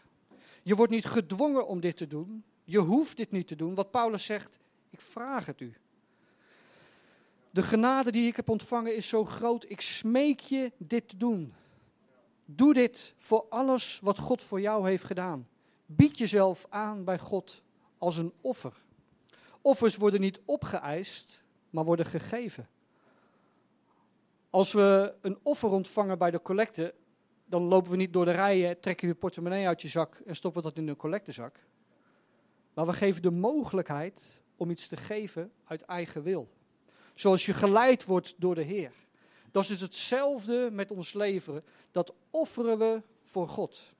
Je 0.62 0.74
wordt 0.74 0.92
niet 0.92 1.04
gedwongen 1.04 1.66
om 1.66 1.80
dit 1.80 1.96
te 1.96 2.06
doen. 2.06 2.44
Je 2.64 2.78
hoeft 2.78 3.16
dit 3.16 3.30
niet 3.30 3.46
te 3.46 3.56
doen. 3.56 3.74
Wat 3.74 3.90
Paulus 3.90 4.24
zegt, 4.24 4.58
ik 4.90 5.00
vraag 5.00 5.46
het 5.46 5.60
u. 5.60 5.74
De 7.50 7.62
genade 7.62 8.12
die 8.12 8.26
ik 8.26 8.36
heb 8.36 8.48
ontvangen 8.48 8.96
is 8.96 9.08
zo 9.08 9.24
groot. 9.24 9.64
Ik 9.68 9.80
smeek 9.80 10.40
je 10.40 10.72
dit 10.76 11.08
te 11.08 11.16
doen. 11.16 11.54
Doe 12.44 12.74
dit 12.74 13.14
voor 13.18 13.46
alles 13.48 14.00
wat 14.02 14.18
God 14.18 14.42
voor 14.42 14.60
jou 14.60 14.88
heeft 14.88 15.04
gedaan. 15.04 15.48
Bied 15.86 16.18
jezelf 16.18 16.66
aan 16.68 17.04
bij 17.04 17.18
God 17.18 17.62
als 17.98 18.16
een 18.16 18.32
offer. 18.40 18.82
Offers 19.60 19.96
worden 19.96 20.20
niet 20.20 20.40
opgeëist, 20.44 21.44
maar 21.70 21.84
worden 21.84 22.06
gegeven. 22.06 22.68
Als 24.50 24.72
we 24.72 25.14
een 25.20 25.38
offer 25.42 25.70
ontvangen 25.70 26.18
bij 26.18 26.30
de 26.30 26.42
collecte, 26.42 26.94
dan 27.44 27.62
lopen 27.62 27.90
we 27.90 27.96
niet 27.96 28.12
door 28.12 28.24
de 28.24 28.30
rijen, 28.30 28.80
trekken 28.80 29.08
je 29.08 29.14
portemonnee 29.14 29.66
uit 29.66 29.82
je 29.82 29.88
zak 29.88 30.20
en 30.26 30.36
stoppen 30.36 30.62
dat 30.62 30.76
in 30.76 30.86
de 30.86 30.96
collectezak. 30.96 31.58
Maar 32.74 32.86
we 32.86 32.92
geven 32.92 33.22
de 33.22 33.30
mogelijkheid 33.30 34.42
om 34.56 34.70
iets 34.70 34.88
te 34.88 34.96
geven 34.96 35.52
uit 35.64 35.82
eigen 35.82 36.22
wil. 36.22 36.48
Zoals 37.14 37.46
je 37.46 37.52
geleid 37.52 38.04
wordt 38.04 38.34
door 38.38 38.54
de 38.54 38.62
Heer. 38.62 38.92
Dat 39.50 39.68
is 39.68 39.80
hetzelfde 39.80 40.68
met 40.72 40.90
ons 40.90 41.12
leven. 41.12 41.64
Dat 41.92 42.14
offeren 42.30 42.78
we 42.78 43.02
voor 43.22 43.48
God. 43.48 43.94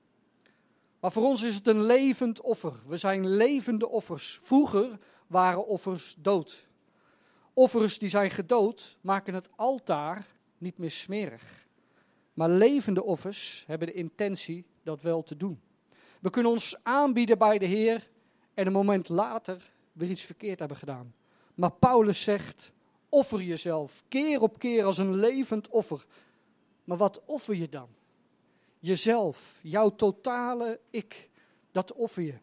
Maar 0.99 1.11
voor 1.11 1.23
ons 1.23 1.41
is 1.41 1.55
het 1.55 1.67
een 1.67 1.83
levend 1.83 2.41
offer. 2.41 2.73
We 2.85 2.97
zijn 2.97 3.27
levende 3.27 3.87
offers. 3.87 4.39
Vroeger 4.41 4.99
waren 5.27 5.65
offers 5.65 6.15
dood. 6.19 6.67
Offers 7.53 7.99
die 7.99 8.09
zijn 8.09 8.29
gedood 8.29 8.97
maken 9.01 9.33
het 9.33 9.49
altaar 9.55 10.27
niet 10.57 10.77
meer 10.77 10.91
smerig. 10.91 11.67
Maar 12.33 12.49
levende 12.49 13.03
offers 13.03 13.63
hebben 13.67 13.87
de 13.87 13.93
intentie 13.93 14.65
dat 14.83 15.01
wel 15.01 15.23
te 15.23 15.37
doen. 15.37 15.61
We 16.19 16.29
kunnen 16.29 16.51
ons 16.51 16.75
aanbieden 16.83 17.37
bij 17.37 17.57
de 17.57 17.65
Heer 17.65 18.09
en 18.55 18.65
een 18.65 18.73
moment 18.73 19.09
later 19.09 19.71
weer 19.91 20.09
iets 20.09 20.23
verkeerd 20.23 20.59
hebben 20.59 20.77
gedaan. 20.77 21.13
Maar 21.55 21.71
Paulus 21.71 22.21
zegt: 22.21 22.71
offer 23.09 23.41
jezelf 23.41 24.03
keer 24.07 24.41
op 24.41 24.59
keer 24.59 24.83
als 24.83 24.97
een 24.97 25.15
levend 25.15 25.67
offer. 25.67 26.05
Maar 26.83 26.97
wat 26.97 27.21
offer 27.25 27.55
je 27.55 27.69
dan? 27.69 27.87
Jezelf, 28.79 29.59
jouw 29.63 29.95
totale 29.95 30.79
ik, 30.89 31.29
dat 31.71 31.93
offer 31.93 32.23
je. 32.23 32.37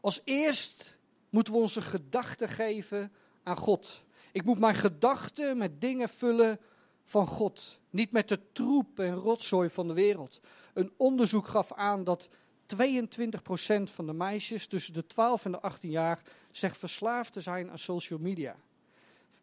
Als 0.00 0.20
eerst 0.24 0.96
moeten 1.30 1.52
we 1.52 1.58
onze 1.58 1.82
gedachten 1.82 2.48
geven 2.48 3.12
aan 3.42 3.56
God. 3.56 4.04
Ik 4.32 4.44
moet 4.44 4.58
mijn 4.58 4.74
gedachten 4.74 5.56
met 5.56 5.80
dingen 5.80 6.08
vullen 6.08 6.60
van 7.04 7.26
God, 7.26 7.78
niet 7.90 8.12
met 8.12 8.28
de 8.28 8.40
troep 8.52 8.98
en 8.98 9.14
rotzooi 9.14 9.68
van 9.70 9.88
de 9.88 9.94
wereld. 9.94 10.40
Een 10.74 10.92
onderzoek 10.96 11.46
gaf 11.46 11.72
aan 11.72 12.04
dat 12.04 12.28
22% 12.64 13.82
van 13.82 14.06
de 14.06 14.12
meisjes 14.12 14.66
tussen 14.66 14.92
de 14.92 15.06
12 15.06 15.44
en 15.44 15.50
de 15.50 15.60
18 15.60 15.90
jaar 15.90 16.22
zegt 16.50 16.76
verslaafd 16.76 17.32
te 17.32 17.40
zijn 17.40 17.70
aan 17.70 17.78
social 17.78 18.18
media. 18.18 18.56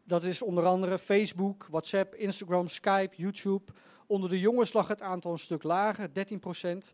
Dat 0.04 0.24
is 0.24 0.42
onder 0.42 0.66
andere 0.66 0.98
Facebook, 0.98 1.68
WhatsApp, 1.70 2.16
Instagram, 2.16 2.68
Skype, 2.68 3.16
YouTube. 3.16 3.72
Onder 4.08 4.30
de 4.30 4.40
jongens 4.40 4.74
lag 4.74 4.88
het 4.88 5.02
aantal 5.02 5.32
een 5.32 5.40
stuk 5.40 5.64
lager, 5.64 6.10
13%. 6.10 6.94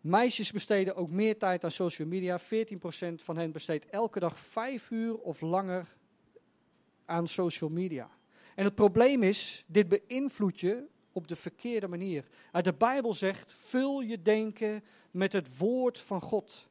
Meisjes 0.00 0.52
besteden 0.52 0.96
ook 0.96 1.10
meer 1.10 1.38
tijd 1.38 1.64
aan 1.64 1.70
social 1.70 2.08
media. 2.08 2.40
14% 2.40 2.44
van 3.14 3.36
hen 3.36 3.52
besteedt 3.52 3.86
elke 3.86 4.20
dag 4.20 4.38
5 4.38 4.90
uur 4.90 5.16
of 5.16 5.40
langer 5.40 5.96
aan 7.04 7.28
social 7.28 7.70
media. 7.70 8.10
En 8.54 8.64
het 8.64 8.74
probleem 8.74 9.22
is, 9.22 9.64
dit 9.66 9.88
beïnvloedt 9.88 10.60
je 10.60 10.86
op 11.18 11.28
de 11.28 11.36
verkeerde 11.36 11.88
manier. 11.88 12.24
De 12.62 12.72
Bijbel 12.72 13.14
zegt, 13.14 13.52
vul 13.52 14.00
je 14.00 14.22
denken 14.22 14.84
met 15.10 15.32
het 15.32 15.58
woord 15.58 15.98
van 15.98 16.20
God. 16.20 16.68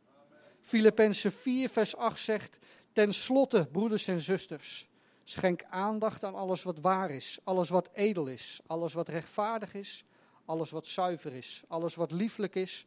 Filippenzen 0.61 1.31
4, 1.31 1.69
vers 1.69 1.95
8 1.95 2.19
zegt, 2.19 2.57
ten 2.93 3.13
slotte, 3.13 3.67
broeders 3.71 4.07
en 4.07 4.19
zusters, 4.19 4.87
schenk 5.23 5.63
aandacht 5.69 6.23
aan 6.23 6.35
alles 6.35 6.63
wat 6.63 6.79
waar 6.79 7.11
is, 7.11 7.39
alles 7.43 7.69
wat 7.69 7.89
edel 7.93 8.27
is, 8.27 8.59
alles 8.67 8.93
wat 8.93 9.09
rechtvaardig 9.09 9.73
is, 9.73 10.05
alles 10.45 10.71
wat 10.71 10.87
zuiver 10.87 11.33
is, 11.33 11.63
alles 11.67 11.95
wat 11.95 12.11
lieflijk 12.11 12.55
is, 12.55 12.85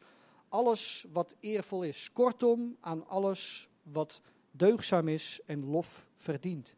alles 0.49 1.05
wat 1.11 1.35
eervol 1.39 1.83
is. 1.83 2.09
Kortom, 2.13 2.77
aan 2.79 3.07
alles 3.07 3.69
wat 3.83 4.21
deugzaam 4.51 5.07
is 5.07 5.39
en 5.45 5.65
lof 5.65 6.05
verdient. 6.13 6.75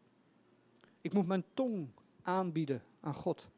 Ik 1.00 1.12
moet 1.12 1.26
mijn 1.26 1.44
tong 1.54 1.88
aanbieden 2.22 2.82
aan 3.00 3.14
God. 3.14 3.48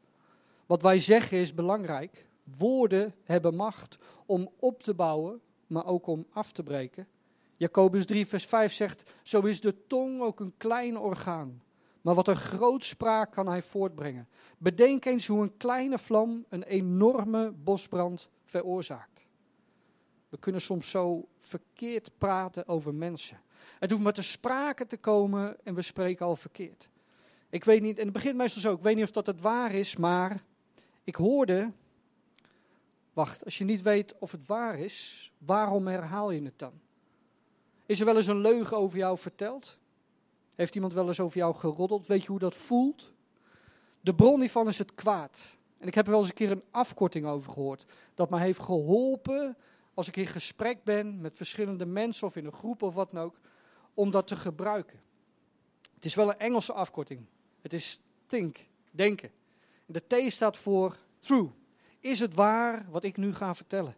Wat 0.67 0.81
wij 0.81 0.99
zeggen 0.99 1.37
is 1.37 1.53
belangrijk. 1.53 2.25
Woorden 2.57 3.15
hebben 3.23 3.55
macht 3.55 3.97
om 4.25 4.51
op 4.59 4.83
te 4.83 4.93
bouwen, 4.93 5.41
maar 5.67 5.85
ook 5.85 6.07
om 6.07 6.25
af 6.31 6.51
te 6.51 6.63
breken. 6.63 7.07
Jacobus 7.55 8.05
3, 8.05 8.27
vers 8.27 8.45
5 8.45 8.73
zegt: 8.73 9.11
Zo 9.23 9.41
is 9.41 9.61
de 9.61 9.85
tong 9.87 10.21
ook 10.21 10.39
een 10.39 10.53
klein 10.57 10.97
orgaan. 10.97 11.61
Maar 12.01 12.15
wat 12.15 12.27
een 12.27 12.35
groot 12.35 12.83
spraak 12.83 13.31
kan 13.31 13.47
hij 13.47 13.61
voortbrengen. 13.61 14.27
Bedenk 14.57 15.05
eens 15.05 15.27
hoe 15.27 15.41
een 15.41 15.57
kleine 15.57 15.97
vlam 15.97 16.45
een 16.49 16.63
enorme 16.63 17.51
bosbrand 17.51 18.29
veroorzaakt. 18.43 19.25
We 20.29 20.37
kunnen 20.37 20.61
soms 20.61 20.89
zo 20.89 21.27
verkeerd 21.37 22.11
praten 22.17 22.67
over 22.67 22.93
mensen. 22.93 23.41
Het 23.79 23.91
hoeft 23.91 24.03
maar 24.03 24.13
te 24.13 24.23
sprake 24.23 24.85
te 24.85 24.97
komen 24.97 25.57
en 25.63 25.73
we 25.73 25.81
spreken 25.81 26.25
al 26.25 26.35
verkeerd. 26.35 26.89
Ik 27.49 27.63
weet 27.63 27.81
niet, 27.81 27.97
en 27.97 28.03
het 28.03 28.13
begint 28.13 28.35
meestal 28.35 28.61
zo, 28.61 28.73
ik 28.73 28.81
weet 28.81 28.95
niet 28.95 29.03
of 29.03 29.11
dat 29.11 29.25
het 29.25 29.41
waar 29.41 29.71
is, 29.73 29.95
maar 29.95 30.43
ik 31.07 31.15
hoorde, 31.15 31.71
wacht, 33.13 33.45
als 33.45 33.57
je 33.57 33.63
niet 33.63 33.81
weet 33.81 34.17
of 34.19 34.31
het 34.31 34.45
waar 34.45 34.79
is, 34.79 35.31
waarom 35.37 35.87
herhaal 35.87 36.31
je 36.31 36.43
het 36.43 36.59
dan? 36.59 36.73
Is 37.85 37.99
er 37.99 38.05
wel 38.05 38.15
eens 38.15 38.27
een 38.27 38.41
leugen 38.41 38.77
over 38.77 38.97
jou 38.97 39.17
verteld? 39.17 39.79
Heeft 40.55 40.75
iemand 40.75 40.93
wel 40.93 41.07
eens 41.07 41.19
over 41.19 41.37
jou 41.37 41.55
geroddeld? 41.55 42.07
Weet 42.07 42.21
je 42.21 42.27
hoe 42.27 42.39
dat 42.39 42.55
voelt? 42.55 43.13
De 44.01 44.15
bron 44.15 44.39
hiervan 44.39 44.67
is 44.67 44.77
het 44.77 44.95
kwaad. 44.95 45.57
En 45.77 45.87
ik 45.87 45.95
heb 45.95 46.05
er 46.05 46.11
wel 46.11 46.19
eens 46.19 46.29
een 46.29 46.35
keer 46.35 46.51
een 46.51 46.63
afkorting 46.71 47.25
over 47.25 47.51
gehoord. 47.51 47.85
Dat 48.13 48.29
mij 48.29 48.41
heeft 48.41 48.59
geholpen 48.59 49.57
als 49.93 50.07
ik 50.07 50.15
in 50.15 50.27
gesprek 50.27 50.83
ben 50.83 51.21
met 51.21 51.37
verschillende 51.37 51.85
mensen 51.85 52.27
of 52.27 52.35
in 52.35 52.45
een 52.45 52.51
groep 52.51 52.81
of 52.81 52.93
wat 52.93 53.11
dan 53.11 53.23
ook. 53.23 53.39
Om 53.93 54.11
dat 54.11 54.27
te 54.27 54.35
gebruiken. 54.35 54.99
Het 55.95 56.05
is 56.05 56.15
wel 56.15 56.29
een 56.29 56.39
Engelse 56.39 56.73
afkorting. 56.73 57.25
Het 57.61 57.73
is 57.73 57.99
think, 58.25 58.57
denken. 58.91 59.31
De 59.87 60.03
T 60.07 60.31
staat 60.31 60.57
voor 60.57 60.97
true. 61.19 61.49
Is 61.99 62.19
het 62.19 62.33
waar 62.33 62.85
wat 62.89 63.03
ik 63.03 63.17
nu 63.17 63.33
ga 63.33 63.55
vertellen? 63.55 63.95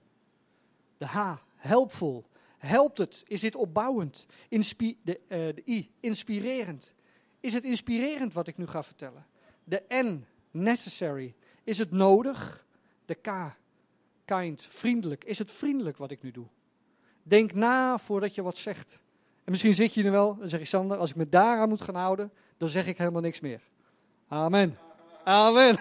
De 0.97 1.05
H, 1.05 1.35
helpful. 1.55 2.27
Helpt 2.57 2.97
het? 2.97 3.23
Is 3.27 3.39
dit 3.39 3.55
opbouwend? 3.55 4.25
Inspi 4.49 4.97
de, 5.01 5.19
uh, 5.21 5.29
de 5.29 5.63
I, 5.65 5.91
inspirerend. 5.99 6.93
Is 7.39 7.53
het 7.53 7.63
inspirerend 7.63 8.33
wat 8.33 8.47
ik 8.47 8.57
nu 8.57 8.67
ga 8.67 8.83
vertellen? 8.83 9.25
De 9.63 9.83
N, 9.89 10.25
necessary. 10.51 11.35
Is 11.63 11.77
het 11.77 11.91
nodig? 11.91 12.65
De 13.05 13.13
K, 13.13 13.55
kind, 14.25 14.67
vriendelijk. 14.69 15.23
Is 15.23 15.37
het 15.37 15.51
vriendelijk 15.51 15.97
wat 15.97 16.11
ik 16.11 16.21
nu 16.21 16.31
doe? 16.31 16.47
Denk 17.23 17.53
na 17.53 17.97
voordat 17.97 18.35
je 18.35 18.43
wat 18.43 18.57
zegt. 18.57 19.01
En 19.43 19.51
misschien 19.51 19.73
zit 19.73 19.93
je 19.93 20.03
er 20.03 20.11
wel, 20.11 20.37
dan 20.37 20.49
zeg 20.49 20.59
ik 20.59 20.65
Sander, 20.65 20.97
als 20.97 21.09
ik 21.09 21.15
me 21.15 21.29
daaraan 21.29 21.69
moet 21.69 21.81
gaan 21.81 21.95
houden, 21.95 22.31
dan 22.57 22.67
zeg 22.67 22.87
ik 22.87 22.97
helemaal 22.97 23.21
niks 23.21 23.39
meer. 23.39 23.61
Amen. 24.27 24.77
Amen. 25.23 25.77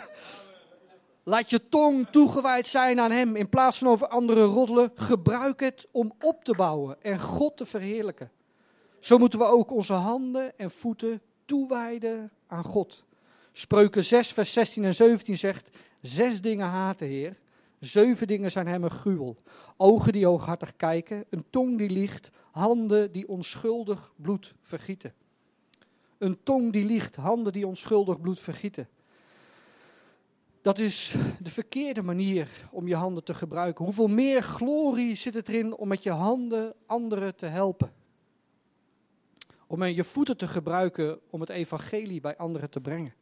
Laat 1.22 1.50
je 1.50 1.68
tong 1.68 2.06
toegewijd 2.10 2.66
zijn 2.66 3.00
aan 3.00 3.10
Hem. 3.10 3.36
In 3.36 3.48
plaats 3.48 3.78
van 3.78 3.88
over 3.88 4.08
anderen 4.08 4.44
roddelen, 4.44 4.90
gebruik 4.94 5.60
het 5.60 5.86
om 5.90 6.12
op 6.20 6.44
te 6.44 6.54
bouwen 6.54 7.02
en 7.02 7.20
God 7.20 7.56
te 7.56 7.66
verheerlijken. 7.66 8.30
Zo 9.00 9.18
moeten 9.18 9.38
we 9.38 9.44
ook 9.44 9.70
onze 9.70 9.92
handen 9.92 10.58
en 10.58 10.70
voeten 10.70 11.22
toewijden 11.44 12.30
aan 12.46 12.64
God. 12.64 13.04
Spreuken 13.52 14.04
6, 14.04 14.32
vers 14.32 14.52
16 14.52 14.84
en 14.84 14.94
17 14.94 15.38
zegt: 15.38 15.70
Zes 16.00 16.40
dingen 16.40 16.66
haat 16.66 16.98
de 16.98 17.04
Heer, 17.04 17.36
zeven 17.80 18.26
dingen 18.26 18.50
zijn 18.50 18.66
hem 18.66 18.84
een 18.84 18.90
gruwel. 18.90 19.36
Ogen 19.76 20.12
die 20.12 20.26
hooghartig 20.26 20.76
kijken, 20.76 21.24
een 21.30 21.44
tong 21.50 21.78
die 21.78 21.90
liegt, 21.90 22.30
handen 22.50 23.12
die 23.12 23.28
onschuldig 23.28 24.12
bloed 24.16 24.54
vergieten. 24.60 25.14
Een 26.18 26.38
tong 26.42 26.72
die 26.72 26.84
liegt, 26.84 27.16
handen 27.16 27.52
die 27.52 27.66
onschuldig 27.66 28.20
bloed 28.20 28.40
vergieten. 28.40 28.88
Dat 30.62 30.78
is 30.78 31.14
de 31.40 31.50
verkeerde 31.50 32.02
manier 32.02 32.68
om 32.70 32.88
je 32.88 32.94
handen 32.94 33.24
te 33.24 33.34
gebruiken. 33.34 33.84
Hoeveel 33.84 34.08
meer 34.08 34.42
glorie 34.42 35.16
zit 35.16 35.34
het 35.34 35.48
erin 35.48 35.76
om 35.76 35.88
met 35.88 36.02
je 36.02 36.10
handen 36.10 36.74
anderen 36.86 37.36
te 37.36 37.46
helpen? 37.46 37.92
Om 39.66 39.84
je 39.84 40.04
voeten 40.04 40.36
te 40.36 40.48
gebruiken 40.48 41.20
om 41.30 41.40
het 41.40 41.50
evangelie 41.50 42.20
bij 42.20 42.36
anderen 42.36 42.70
te 42.70 42.80
brengen. 42.80 43.14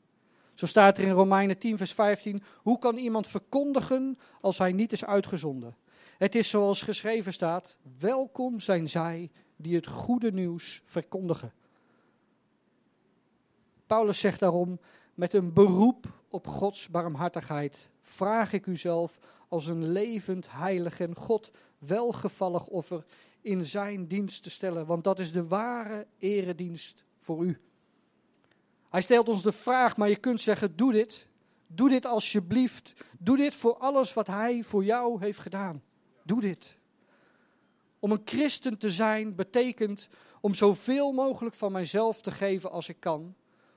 Zo 0.54 0.66
staat 0.66 0.98
er 0.98 1.04
in 1.04 1.10
Romeinen 1.10 1.58
10, 1.58 1.76
vers 1.76 1.92
15: 1.92 2.42
Hoe 2.56 2.78
kan 2.78 2.96
iemand 2.96 3.26
verkondigen 3.26 4.18
als 4.40 4.58
hij 4.58 4.72
niet 4.72 4.92
is 4.92 5.04
uitgezonden? 5.04 5.76
Het 6.18 6.34
is 6.34 6.50
zoals 6.50 6.82
geschreven 6.82 7.32
staat: 7.32 7.78
Welkom 7.98 8.60
zijn 8.60 8.88
zij 8.88 9.30
die 9.56 9.74
het 9.74 9.86
goede 9.86 10.32
nieuws 10.32 10.80
verkondigen. 10.84 11.52
Paulus 13.86 14.20
zegt 14.20 14.40
daarom: 14.40 14.80
Met 15.14 15.32
een 15.32 15.52
beroep 15.52 16.06
op 16.28 16.46
Gods 16.46 16.88
barmhartigheid 16.88 17.88
vraag 18.02 18.52
ik 18.52 18.66
u 18.66 18.76
zelf 18.76 19.18
als 19.48 19.66
een 19.66 19.92
levend, 19.92 20.50
heilig 20.50 21.00
en 21.00 21.14
God 21.14 21.50
welgevallig 21.78 22.66
offer 22.66 23.04
in 23.40 23.64
zijn 23.64 24.06
dienst 24.06 24.42
te 24.42 24.50
stellen, 24.50 24.86
want 24.86 25.04
dat 25.04 25.18
is 25.18 25.32
de 25.32 25.46
ware 25.46 26.06
eredienst 26.18 27.04
voor 27.18 27.44
u. 27.44 27.60
Hij 28.88 29.00
stelt 29.00 29.28
ons 29.28 29.42
de 29.42 29.52
vraag, 29.52 29.96
maar 29.96 30.08
je 30.08 30.16
kunt 30.16 30.40
zeggen: 30.40 30.76
doe 30.76 30.92
dit. 30.92 31.28
Doe 31.66 31.88
dit 31.88 32.06
alsjeblieft. 32.06 32.92
Doe 33.18 33.36
dit 33.36 33.54
voor 33.54 33.76
alles 33.76 34.14
wat 34.14 34.26
hij 34.26 34.62
voor 34.62 34.84
jou 34.84 35.20
heeft 35.20 35.38
gedaan. 35.38 35.82
Doe 36.24 36.40
dit. 36.40 36.78
Om 37.98 38.10
een 38.10 38.22
christen 38.24 38.78
te 38.78 38.90
zijn 38.90 39.34
betekent 39.34 40.08
om 40.40 40.54
zoveel 40.54 41.12
mogelijk 41.12 41.54
van 41.54 41.72
mijzelf 41.72 42.20
te 42.20 42.30
geven 42.30 42.70
als 42.70 42.88
ik 42.88 43.00
kan 43.00 43.34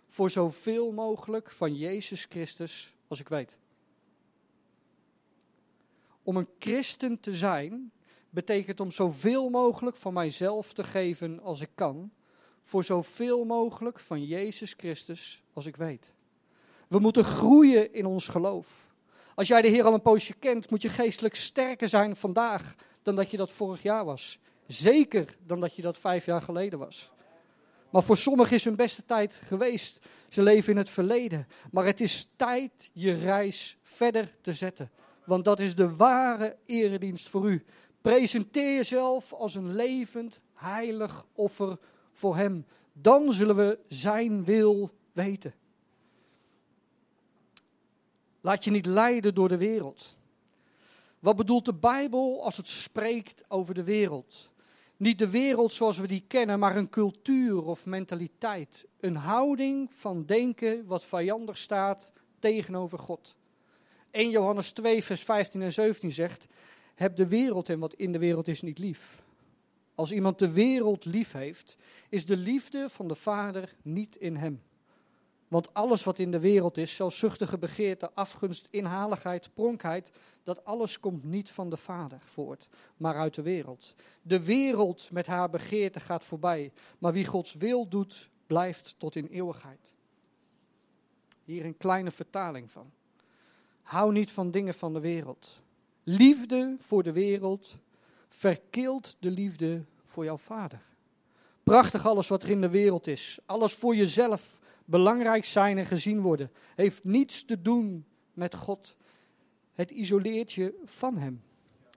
voor 0.10 0.30
zoveel 0.30 0.92
mogelijk 0.92 1.52
van 1.52 1.76
Jezus 1.76 2.26
Christus 2.30 2.96
als 3.08 3.20
ik 3.20 3.30
weet. 3.30 3.58
Om 6.24 6.38
een 6.38 6.50
christen 6.60 7.20
te 7.20 7.36
zijn 7.36 7.92
betekent 8.30 8.80
om 8.80 8.92
zoveel 8.92 9.50
mogelijk 9.50 9.96
van 9.96 10.14
mijzelf 10.14 10.74
te 10.74 10.84
geven 10.84 11.40
als 11.42 11.62
ik 11.62 11.70
kan, 11.76 12.12
voor 12.62 12.84
zoveel 12.84 13.46
mogelijk 13.46 14.00
van 14.00 14.26
Jezus 14.26 14.74
Christus 14.74 15.44
als 15.54 15.66
ik 15.66 15.76
weet. 15.76 16.14
We 16.88 17.00
moeten 17.00 17.24
groeien 17.24 17.94
in 17.94 18.06
ons 18.06 18.28
geloof. 18.28 18.94
Als 19.36 19.48
jij 19.48 19.62
de 19.62 19.68
Heer 19.68 19.84
al 19.84 19.94
een 19.94 20.02
poosje 20.02 20.34
kent, 20.34 20.70
moet 20.70 20.82
je 20.82 20.90
geestelijk 20.90 21.36
sterker 21.36 21.88
zijn 21.88 22.16
vandaag 22.16 22.76
dan 23.02 23.16
dat 23.16 23.32
je 23.32 23.38
dat 23.38 23.52
vorig 23.52 23.82
jaar 23.82 24.06
was. 24.06 24.40
Zeker 24.68 25.38
dan 25.46 25.60
dat 25.60 25.76
je 25.76 25.82
dat 25.82 25.98
vijf 25.98 26.26
jaar 26.26 26.42
geleden 26.42 26.80
was. 26.80 27.12
Maar 27.90 28.04
voor 28.04 28.18
sommigen 28.18 28.56
is 28.56 28.64
hun 28.64 28.76
beste 28.76 29.06
tijd 29.06 29.42
geweest. 29.46 30.00
Ze 30.30 30.42
leven 30.42 30.72
in 30.72 30.78
het 30.78 30.90
verleden. 30.90 31.48
Maar 31.72 31.86
het 31.86 32.02
is 32.02 32.28
tijd 32.36 32.90
je 32.94 33.14
reis 33.14 33.78
verder 33.82 34.36
te 34.42 34.54
zetten. 34.54 34.92
Want 35.26 35.46
dat 35.46 35.60
is 35.60 35.76
de 35.76 35.96
ware 35.96 36.58
eredienst 36.66 37.30
voor 37.30 37.50
u. 37.50 37.66
Presenteer 38.02 38.76
jezelf 38.76 39.34
als 39.34 39.56
een 39.56 39.76
levend, 39.76 40.42
heilig 40.54 41.26
offer 41.34 41.78
voor 42.12 42.36
Hem. 42.36 42.66
Dan 42.94 43.34
zullen 43.34 43.56
we 43.56 43.80
Zijn 43.88 44.44
wil 44.44 44.92
weten. 45.12 45.54
Laat 48.42 48.64
je 48.64 48.72
niet 48.72 48.86
leiden 48.86 49.36
door 49.36 49.50
de 49.50 49.58
wereld. 49.58 50.18
Wat 51.20 51.36
bedoelt 51.36 51.66
de 51.66 51.74
Bijbel 51.74 52.44
als 52.44 52.58
het 52.58 52.68
spreekt 52.68 53.44
over 53.48 53.74
de 53.74 53.84
wereld? 53.84 54.50
Niet 55.00 55.20
de 55.20 55.30
wereld 55.30 55.74
zoals 55.74 55.98
we 55.98 56.08
die 56.08 56.24
kennen, 56.28 56.60
maar 56.60 56.76
een 56.76 56.90
cultuur 56.90 57.66
of 57.66 57.86
mentaliteit. 57.86 58.88
Een 59.00 59.16
houding 59.16 59.94
van 59.94 60.26
denken 60.26 60.86
wat 60.86 61.06
vijandig 61.06 61.58
staat 61.58 62.14
tegenover 62.40 63.00
God. 63.00 63.36
1 64.12 64.30
Johannes 64.30 64.72
2, 64.72 65.04
vers 65.04 65.24
15 65.24 65.62
en 65.62 65.72
17 65.72 66.12
zegt: 66.12 66.48
Heb 66.96 67.16
de 67.16 67.28
wereld 67.28 67.70
en 67.70 67.80
wat 67.80 67.94
in 67.94 68.12
de 68.12 68.20
wereld 68.20 68.48
is 68.48 68.62
niet 68.62 68.78
lief. 68.78 69.22
Als 69.96 70.12
iemand 70.12 70.40
de 70.40 70.52
wereld 70.52 71.06
lief 71.06 71.32
heeft, 71.32 71.78
is 72.10 72.26
de 72.26 72.38
liefde 72.38 72.90
van 72.90 73.08
de 73.08 73.16
Vader 73.16 73.76
niet 73.82 74.16
in 74.16 74.36
hem. 74.36 74.62
Want 75.50 75.74
alles 75.74 76.04
wat 76.04 76.20
in 76.20 76.32
de 76.32 76.40
wereld 76.40 76.78
is, 76.78 76.96
zelfzuchtige 76.96 77.58
begeerte, 77.58 78.12
afgunst, 78.14 78.68
inhaligheid, 78.70 79.54
pronkheid, 79.54 80.12
dat 80.44 80.66
alles 80.66 81.00
komt 81.00 81.24
niet 81.24 81.52
van 81.52 81.70
de 81.70 81.78
Vader 81.78 82.20
voort, 82.26 82.68
maar 82.98 83.16
uit 83.16 83.36
de 83.36 83.42
wereld. 83.42 83.96
De 84.22 84.44
wereld 84.44 85.10
met 85.12 85.28
haar 85.28 85.50
begeerte 85.50 86.00
gaat 86.00 86.24
voorbij, 86.24 86.72
maar 87.00 87.14
wie 87.14 87.26
Gods 87.26 87.54
wil 87.54 87.88
doet, 87.88 88.30
blijft 88.48 88.96
tot 88.98 89.16
in 89.16 89.26
eeuwigheid. 89.26 89.94
Hier 91.44 91.66
een 91.66 91.78
kleine 91.78 92.12
vertaling 92.12 92.72
van. 92.72 92.92
Hou 93.82 94.12
niet 94.12 94.32
van 94.32 94.52
dingen 94.52 94.74
van 94.74 94.94
de 94.94 95.00
wereld. 95.00 95.62
Liefde 96.04 96.76
voor 96.80 97.04
de 97.04 97.12
wereld 97.12 97.78
verkilt 98.28 99.16
de 99.20 99.32
liefde 99.32 99.86
voor 100.04 100.24
jouw 100.24 100.38
Vader. 100.38 100.82
Prachtig 101.64 102.08
alles 102.08 102.28
wat 102.28 102.44
er 102.44 102.50
in 102.50 102.62
de 102.62 102.70
wereld 102.70 103.08
is. 103.08 103.40
Alles 103.46 103.74
voor 103.74 103.96
jezelf 103.96 104.59
belangrijk 104.90 105.46
zijn 105.46 105.78
en 105.78 105.86
gezien 105.86 106.22
worden. 106.22 106.52
Heeft 106.76 107.04
niets 107.04 107.46
te 107.46 107.62
doen 107.62 108.06
met 108.34 108.56
God. 108.56 108.96
Het 109.74 109.92
isoleert 109.92 110.54
je 110.54 110.80
van 110.84 111.18
Hem. 111.18 111.42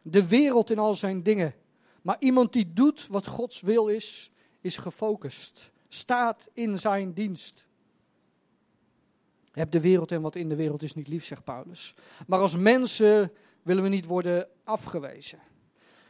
de 0.02 0.28
wereld 0.28 0.70
in 0.70 0.78
al 0.78 0.94
zijn 0.94 1.22
dingen. 1.22 1.54
Maar 2.02 2.16
iemand 2.18 2.52
die 2.52 2.72
doet 2.72 3.06
wat 3.06 3.26
Gods 3.26 3.60
wil 3.60 3.88
is, 3.88 4.30
is 4.60 4.76
gefocust. 4.76 5.72
Staat 5.88 6.48
in 6.52 6.78
zijn 6.78 7.12
dienst. 7.12 7.66
Heb 9.52 9.70
de 9.70 9.80
wereld 9.80 10.12
en 10.12 10.22
wat 10.22 10.36
in 10.36 10.48
de 10.48 10.56
wereld 10.56 10.82
is 10.82 10.94
niet 10.94 11.08
lief, 11.08 11.24
zegt 11.24 11.44
Paulus. 11.44 11.94
Maar 12.26 12.38
als 12.38 12.56
mensen 12.56 13.32
willen 13.62 13.82
we 13.82 13.88
niet 13.88 14.06
worden 14.06 14.48
afgewezen. 14.64 15.38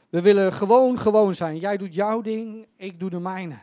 We 0.09 0.21
willen 0.21 0.53
gewoon 0.53 0.99
gewoon 0.99 1.35
zijn. 1.35 1.59
Jij 1.59 1.77
doet 1.77 1.95
jouw 1.95 2.21
ding, 2.21 2.67
ik 2.77 3.01
doe 3.01 3.11
de 3.11 3.21
mijne. 3.21 3.59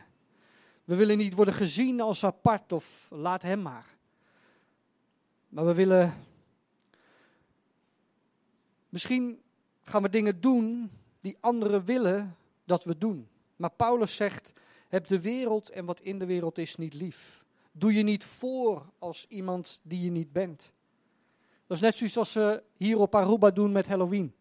We 0.90 0.96
willen 0.96 1.18
niet 1.18 1.34
worden 1.34 1.54
gezien 1.54 2.00
als 2.00 2.24
apart 2.24 2.72
of 2.72 3.08
laat 3.10 3.42
hem 3.42 3.62
maar. 3.62 3.96
Maar 5.48 5.66
we 5.66 5.74
willen. 5.74 6.14
Misschien 8.88 9.40
gaan 9.82 10.02
we 10.02 10.08
dingen 10.08 10.40
doen 10.40 10.90
die 11.20 11.36
anderen 11.40 11.84
willen 11.84 12.36
dat 12.64 12.84
we 12.84 12.98
doen. 12.98 13.28
Maar 13.56 13.70
Paulus 13.70 14.16
zegt: 14.16 14.52
heb 14.88 15.06
de 15.06 15.20
wereld 15.20 15.70
en 15.70 15.84
wat 15.84 16.00
in 16.00 16.18
de 16.18 16.26
wereld 16.26 16.58
is 16.58 16.76
niet 16.76 16.94
lief. 16.94 17.44
Doe 17.72 17.94
je 17.94 18.02
niet 18.02 18.24
voor 18.24 18.86
als 18.98 19.26
iemand 19.28 19.80
die 19.82 20.00
je 20.00 20.10
niet 20.10 20.32
bent. 20.32 20.72
Dat 21.66 21.76
is 21.76 21.82
net 21.82 21.94
zoiets 21.94 22.16
als 22.16 22.32
ze 22.32 22.62
hier 22.76 22.98
op 22.98 23.14
Aruba 23.14 23.50
doen 23.50 23.72
met 23.72 23.86
Halloween. 23.86 24.34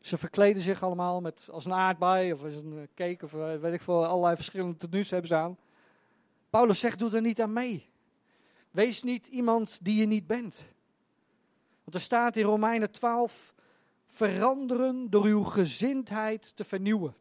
Ze 0.00 0.18
verkleden 0.18 0.62
zich 0.62 0.82
allemaal 0.82 1.20
met, 1.20 1.48
als 1.52 1.64
een 1.64 1.72
aardbei 1.72 2.32
of 2.32 2.44
als 2.44 2.54
een 2.54 2.88
cake 2.94 3.24
of 3.24 3.34
eh, 3.34 3.56
weet 3.56 3.72
ik 3.72 3.82
veel, 3.82 4.06
allerlei 4.06 4.36
verschillende 4.36 4.76
tenues 4.76 5.10
hebben 5.10 5.28
ze 5.28 5.34
aan. 5.34 5.56
Paulus 6.56 6.80
zegt, 6.80 6.98
doe 6.98 7.14
er 7.14 7.20
niet 7.20 7.40
aan 7.40 7.52
mee. 7.52 7.90
Wees 8.70 9.02
niet 9.02 9.26
iemand 9.26 9.78
die 9.82 9.96
je 9.96 10.06
niet 10.06 10.26
bent. 10.26 10.68
Want 11.82 11.94
er 11.94 12.00
staat 12.00 12.36
in 12.36 12.44
Romeinen 12.44 12.90
12, 12.90 13.54
veranderen 14.06 15.10
door 15.10 15.24
uw 15.24 15.42
gezindheid 15.42 16.56
te 16.56 16.64
vernieuwen. 16.64 17.14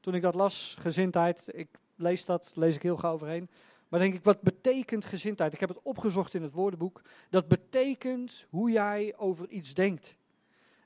Toen 0.00 0.14
ik 0.14 0.22
dat 0.22 0.34
las, 0.34 0.76
gezindheid, 0.80 1.48
ik 1.52 1.68
lees 1.96 2.24
dat, 2.24 2.52
lees 2.54 2.74
ik 2.74 2.82
heel 2.82 2.96
gauw 2.96 3.12
overheen. 3.12 3.50
Maar 3.88 4.00
denk 4.00 4.14
ik, 4.14 4.24
wat 4.24 4.40
betekent 4.40 5.04
gezindheid? 5.04 5.52
Ik 5.52 5.60
heb 5.60 5.68
het 5.68 5.82
opgezocht 5.82 6.34
in 6.34 6.42
het 6.42 6.52
woordenboek. 6.52 7.02
Dat 7.30 7.48
betekent 7.48 8.46
hoe 8.50 8.70
jij 8.70 9.14
over 9.16 9.48
iets 9.48 9.74
denkt. 9.74 10.16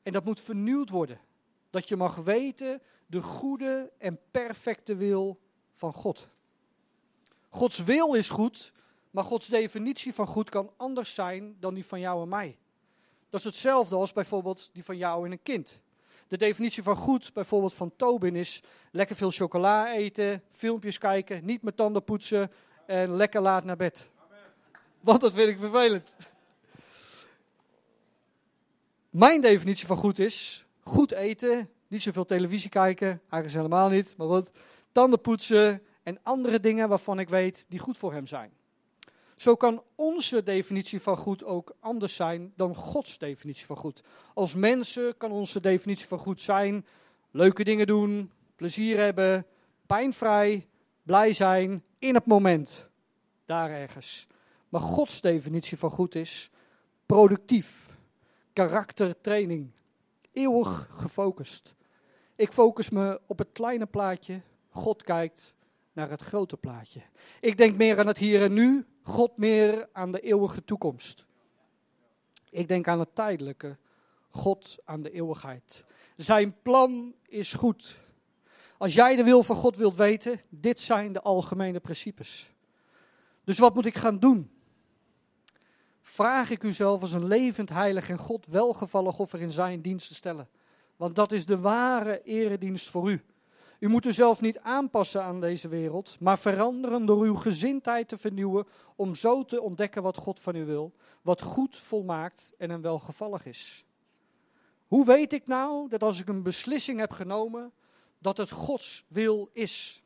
En 0.02 0.12
dat 0.12 0.24
moet 0.24 0.40
vernieuwd 0.40 0.90
worden. 0.90 1.20
Dat 1.70 1.88
je 1.88 1.96
mag 1.96 2.16
weten 2.16 2.82
de 3.06 3.22
goede 3.22 3.92
en 3.98 4.18
perfecte 4.30 4.96
wil 4.96 5.40
van 5.72 5.92
God. 5.92 6.30
Gods 7.54 7.78
wil 7.78 8.14
is 8.14 8.30
goed, 8.30 8.72
maar 9.10 9.24
Gods 9.24 9.46
definitie 9.46 10.14
van 10.14 10.26
goed 10.26 10.48
kan 10.48 10.70
anders 10.76 11.14
zijn 11.14 11.56
dan 11.60 11.74
die 11.74 11.86
van 11.86 12.00
jou 12.00 12.22
en 12.22 12.28
mij. 12.28 12.58
Dat 13.30 13.40
is 13.40 13.46
hetzelfde 13.46 13.96
als 13.96 14.12
bijvoorbeeld 14.12 14.70
die 14.72 14.84
van 14.84 14.96
jou 14.96 15.26
en 15.26 15.32
een 15.32 15.42
kind. 15.42 15.80
De 16.28 16.36
definitie 16.36 16.82
van 16.82 16.96
goed, 16.96 17.32
bijvoorbeeld 17.32 17.74
van 17.74 17.92
Tobin, 17.96 18.36
is 18.36 18.62
lekker 18.90 19.16
veel 19.16 19.30
chocola 19.30 19.92
eten, 19.92 20.42
filmpjes 20.50 20.98
kijken, 20.98 21.44
niet 21.44 21.62
met 21.62 21.76
tanden 21.76 22.04
poetsen 22.04 22.50
en 22.86 23.16
lekker 23.16 23.40
laat 23.40 23.64
naar 23.64 23.76
bed. 23.76 24.10
Want 25.00 25.20
dat 25.20 25.32
vind 25.32 25.48
ik 25.48 25.58
vervelend. 25.58 26.08
Mijn 29.10 29.40
definitie 29.40 29.86
van 29.86 29.96
goed 29.96 30.18
is 30.18 30.66
goed 30.82 31.12
eten, 31.12 31.70
niet 31.88 32.02
zoveel 32.02 32.24
televisie 32.24 32.70
kijken, 32.70 33.08
eigenlijk 33.08 33.54
helemaal 33.54 33.88
niet, 33.88 34.16
maar 34.16 34.26
goed, 34.26 34.50
tanden 34.92 35.20
poetsen 35.20 35.82
en 36.02 36.18
andere 36.22 36.60
dingen 36.60 36.88
waarvan 36.88 37.18
ik 37.18 37.28
weet 37.28 37.66
die 37.68 37.78
goed 37.78 37.96
voor 37.96 38.12
hem 38.12 38.26
zijn. 38.26 38.52
Zo 39.36 39.56
kan 39.56 39.82
onze 39.94 40.42
definitie 40.42 41.00
van 41.00 41.16
goed 41.16 41.44
ook 41.44 41.74
anders 41.80 42.16
zijn 42.16 42.52
dan 42.56 42.74
Gods 42.74 43.18
definitie 43.18 43.66
van 43.66 43.76
goed. 43.76 44.02
Als 44.34 44.54
mensen 44.54 45.16
kan 45.16 45.30
onze 45.30 45.60
definitie 45.60 46.06
van 46.06 46.18
goed 46.18 46.40
zijn 46.40 46.86
leuke 47.30 47.64
dingen 47.64 47.86
doen, 47.86 48.32
plezier 48.56 48.98
hebben, 48.98 49.46
pijnvrij, 49.86 50.68
blij 51.02 51.32
zijn 51.32 51.84
in 51.98 52.14
het 52.14 52.26
moment. 52.26 52.88
Daar 53.46 53.70
ergens. 53.70 54.26
Maar 54.68 54.80
Gods 54.80 55.20
definitie 55.20 55.78
van 55.78 55.90
goed 55.90 56.14
is 56.14 56.50
productief, 57.06 57.96
karaktertraining, 58.52 59.70
eeuwig 60.32 60.88
gefocust. 60.90 61.74
Ik 62.36 62.52
focus 62.52 62.90
me 62.90 63.20
op 63.26 63.38
het 63.38 63.48
kleine 63.52 63.86
plaatje, 63.86 64.40
God 64.70 65.02
kijkt 65.02 65.54
naar 65.92 66.10
het 66.10 66.22
grote 66.22 66.56
plaatje. 66.56 67.00
Ik 67.40 67.56
denk 67.56 67.76
meer 67.76 67.98
aan 67.98 68.06
het 68.06 68.18
hier 68.18 68.42
en 68.42 68.52
nu, 68.52 68.86
God 69.02 69.36
meer 69.36 69.88
aan 69.92 70.12
de 70.12 70.20
eeuwige 70.20 70.64
toekomst. 70.64 71.26
Ik 72.50 72.68
denk 72.68 72.88
aan 72.88 72.98
het 72.98 73.14
tijdelijke, 73.14 73.76
God 74.30 74.76
aan 74.84 75.02
de 75.02 75.10
eeuwigheid. 75.10 75.84
Zijn 76.16 76.54
plan 76.62 77.14
is 77.26 77.52
goed. 77.52 77.98
Als 78.78 78.94
jij 78.94 79.16
de 79.16 79.24
wil 79.24 79.42
van 79.42 79.56
God 79.56 79.76
wilt 79.76 79.96
weten, 79.96 80.40
dit 80.48 80.80
zijn 80.80 81.12
de 81.12 81.20
algemene 81.20 81.80
principes. 81.80 82.52
Dus 83.44 83.58
wat 83.58 83.74
moet 83.74 83.86
ik 83.86 83.96
gaan 83.96 84.18
doen? 84.18 84.50
Vraag 86.00 86.50
ik 86.50 86.62
uzelf 86.62 87.00
als 87.00 87.12
een 87.12 87.26
levend 87.26 87.68
heilig 87.68 88.08
en 88.08 88.18
God 88.18 88.46
welgevallig 88.46 89.18
offer 89.18 89.40
in 89.40 89.52
zijn 89.52 89.80
dienst 89.80 90.08
te 90.08 90.14
stellen. 90.14 90.48
Want 90.96 91.14
dat 91.14 91.32
is 91.32 91.46
de 91.46 91.58
ware 91.58 92.22
eredienst 92.22 92.90
voor 92.90 93.10
u. 93.10 93.24
U 93.82 93.88
moet 93.88 94.06
uzelf 94.06 94.40
niet 94.40 94.58
aanpassen 94.58 95.22
aan 95.22 95.40
deze 95.40 95.68
wereld, 95.68 96.16
maar 96.20 96.38
veranderen 96.38 97.06
door 97.06 97.22
uw 97.22 97.34
gezindheid 97.34 98.08
te 98.08 98.18
vernieuwen 98.18 98.66
om 98.96 99.14
zo 99.14 99.44
te 99.44 99.60
ontdekken 99.60 100.02
wat 100.02 100.16
God 100.16 100.40
van 100.40 100.56
u 100.56 100.64
wil, 100.64 100.92
wat 101.22 101.40
goed, 101.40 101.76
volmaakt 101.76 102.52
en 102.58 102.70
een 102.70 102.80
welgevallig 102.80 103.46
is. 103.46 103.84
Hoe 104.86 105.04
weet 105.04 105.32
ik 105.32 105.46
nou 105.46 105.88
dat 105.88 106.02
als 106.02 106.20
ik 106.20 106.28
een 106.28 106.42
beslissing 106.42 107.00
heb 107.00 107.10
genomen, 107.10 107.72
dat 108.18 108.36
het 108.36 108.50
Gods 108.50 109.04
wil 109.08 109.48
is? 109.52 110.02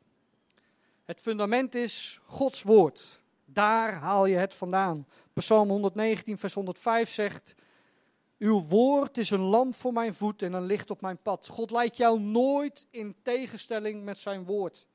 Het 1.05 1.21
fundament 1.21 1.75
is 1.75 2.21
Gods 2.25 2.63
woord. 2.63 3.21
Daar 3.45 3.93
haal 3.93 4.25
je 4.25 4.37
het 4.37 4.53
vandaan. 4.53 5.07
Psalm 5.33 5.69
119, 5.69 6.37
vers 6.37 6.53
105 6.53 7.09
zegt: 7.09 7.55
uw 8.37 8.61
woord 8.61 9.17
is 9.17 9.29
een 9.29 9.39
lamp 9.39 9.75
voor 9.75 9.93
mijn 9.93 10.13
voet 10.13 10.41
en 10.41 10.53
een 10.53 10.65
licht 10.65 10.89
op 10.89 11.01
mijn 11.01 11.21
pad. 11.21 11.47
God 11.47 11.71
leidt 11.71 11.97
jou 11.97 12.19
nooit 12.19 12.87
in 12.89 13.15
tegenstelling 13.23 14.03
met 14.03 14.17
zijn 14.17 14.45
woord. 14.45 14.87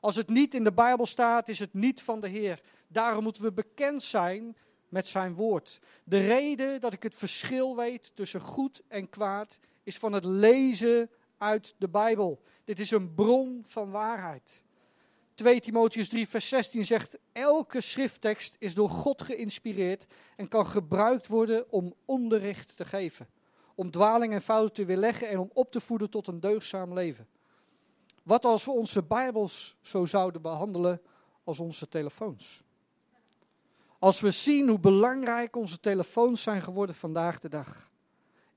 Als 0.00 0.16
het 0.16 0.28
niet 0.28 0.54
in 0.54 0.64
de 0.64 0.72
Bijbel 0.72 1.06
staat, 1.06 1.48
is 1.48 1.58
het 1.58 1.74
niet 1.74 2.02
van 2.02 2.20
de 2.20 2.28
Heer. 2.28 2.60
Daarom 2.88 3.22
moeten 3.22 3.42
we 3.42 3.52
bekend 3.52 4.02
zijn 4.02 4.56
met 4.88 5.06
zijn 5.06 5.34
woord. 5.34 5.80
De 6.04 6.26
reden 6.26 6.80
dat 6.80 6.92
ik 6.92 7.02
het 7.02 7.14
verschil 7.14 7.76
weet 7.76 8.12
tussen 8.14 8.40
goed 8.40 8.82
en 8.88 9.08
kwaad 9.08 9.58
is 9.82 9.98
van 9.98 10.12
het 10.12 10.24
lezen 10.24 11.10
uit 11.38 11.74
de 11.78 11.88
Bijbel. 11.88 12.42
Dit 12.64 12.78
is 12.78 12.90
een 12.90 13.14
bron 13.14 13.62
van 13.66 13.90
waarheid. 13.90 14.62
2 15.36 15.60
Timotheus 15.60 16.08
3, 16.08 16.28
vers 16.28 16.48
16 16.48 16.84
zegt: 16.84 17.18
Elke 17.32 17.80
schrifttekst 17.80 18.56
is 18.58 18.74
door 18.74 18.90
God 18.90 19.22
geïnspireerd 19.22 20.06
en 20.36 20.48
kan 20.48 20.66
gebruikt 20.66 21.26
worden 21.26 21.72
om 21.72 21.94
onderricht 22.04 22.76
te 22.76 22.84
geven, 22.84 23.28
om 23.74 23.90
dwaling 23.90 24.32
en 24.32 24.40
fouten 24.40 24.74
te 24.74 24.84
weerleggen 24.84 25.28
en 25.28 25.38
om 25.38 25.50
op 25.52 25.72
te 25.72 25.80
voeden 25.80 26.10
tot 26.10 26.26
een 26.26 26.40
deugdzaam 26.40 26.94
leven. 26.94 27.26
Wat 28.22 28.44
als 28.44 28.64
we 28.64 28.70
onze 28.70 29.02
Bijbels 29.02 29.76
zo 29.80 30.04
zouden 30.04 30.42
behandelen 30.42 31.00
als 31.44 31.60
onze 31.60 31.88
telefoons? 31.88 32.62
Als 33.98 34.20
we 34.20 34.30
zien 34.30 34.68
hoe 34.68 34.78
belangrijk 34.78 35.56
onze 35.56 35.80
telefoons 35.80 36.42
zijn 36.42 36.62
geworden 36.62 36.94
vandaag 36.94 37.40
de 37.40 37.48
dag. 37.48 37.90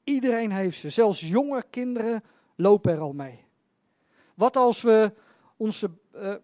Iedereen 0.04 0.52
heeft 0.52 0.80
ze, 0.80 0.89
zelfs 0.89 1.20
jonge 1.20 1.63
kinderen 1.70 2.24
lopen 2.56 2.92
er 2.92 3.00
al 3.00 3.13
mee. 3.13 3.46
Wat 4.36 4.56
als 4.58 4.82
we 4.82 5.13
onze, 5.60 5.89
uh, 6.15 6.36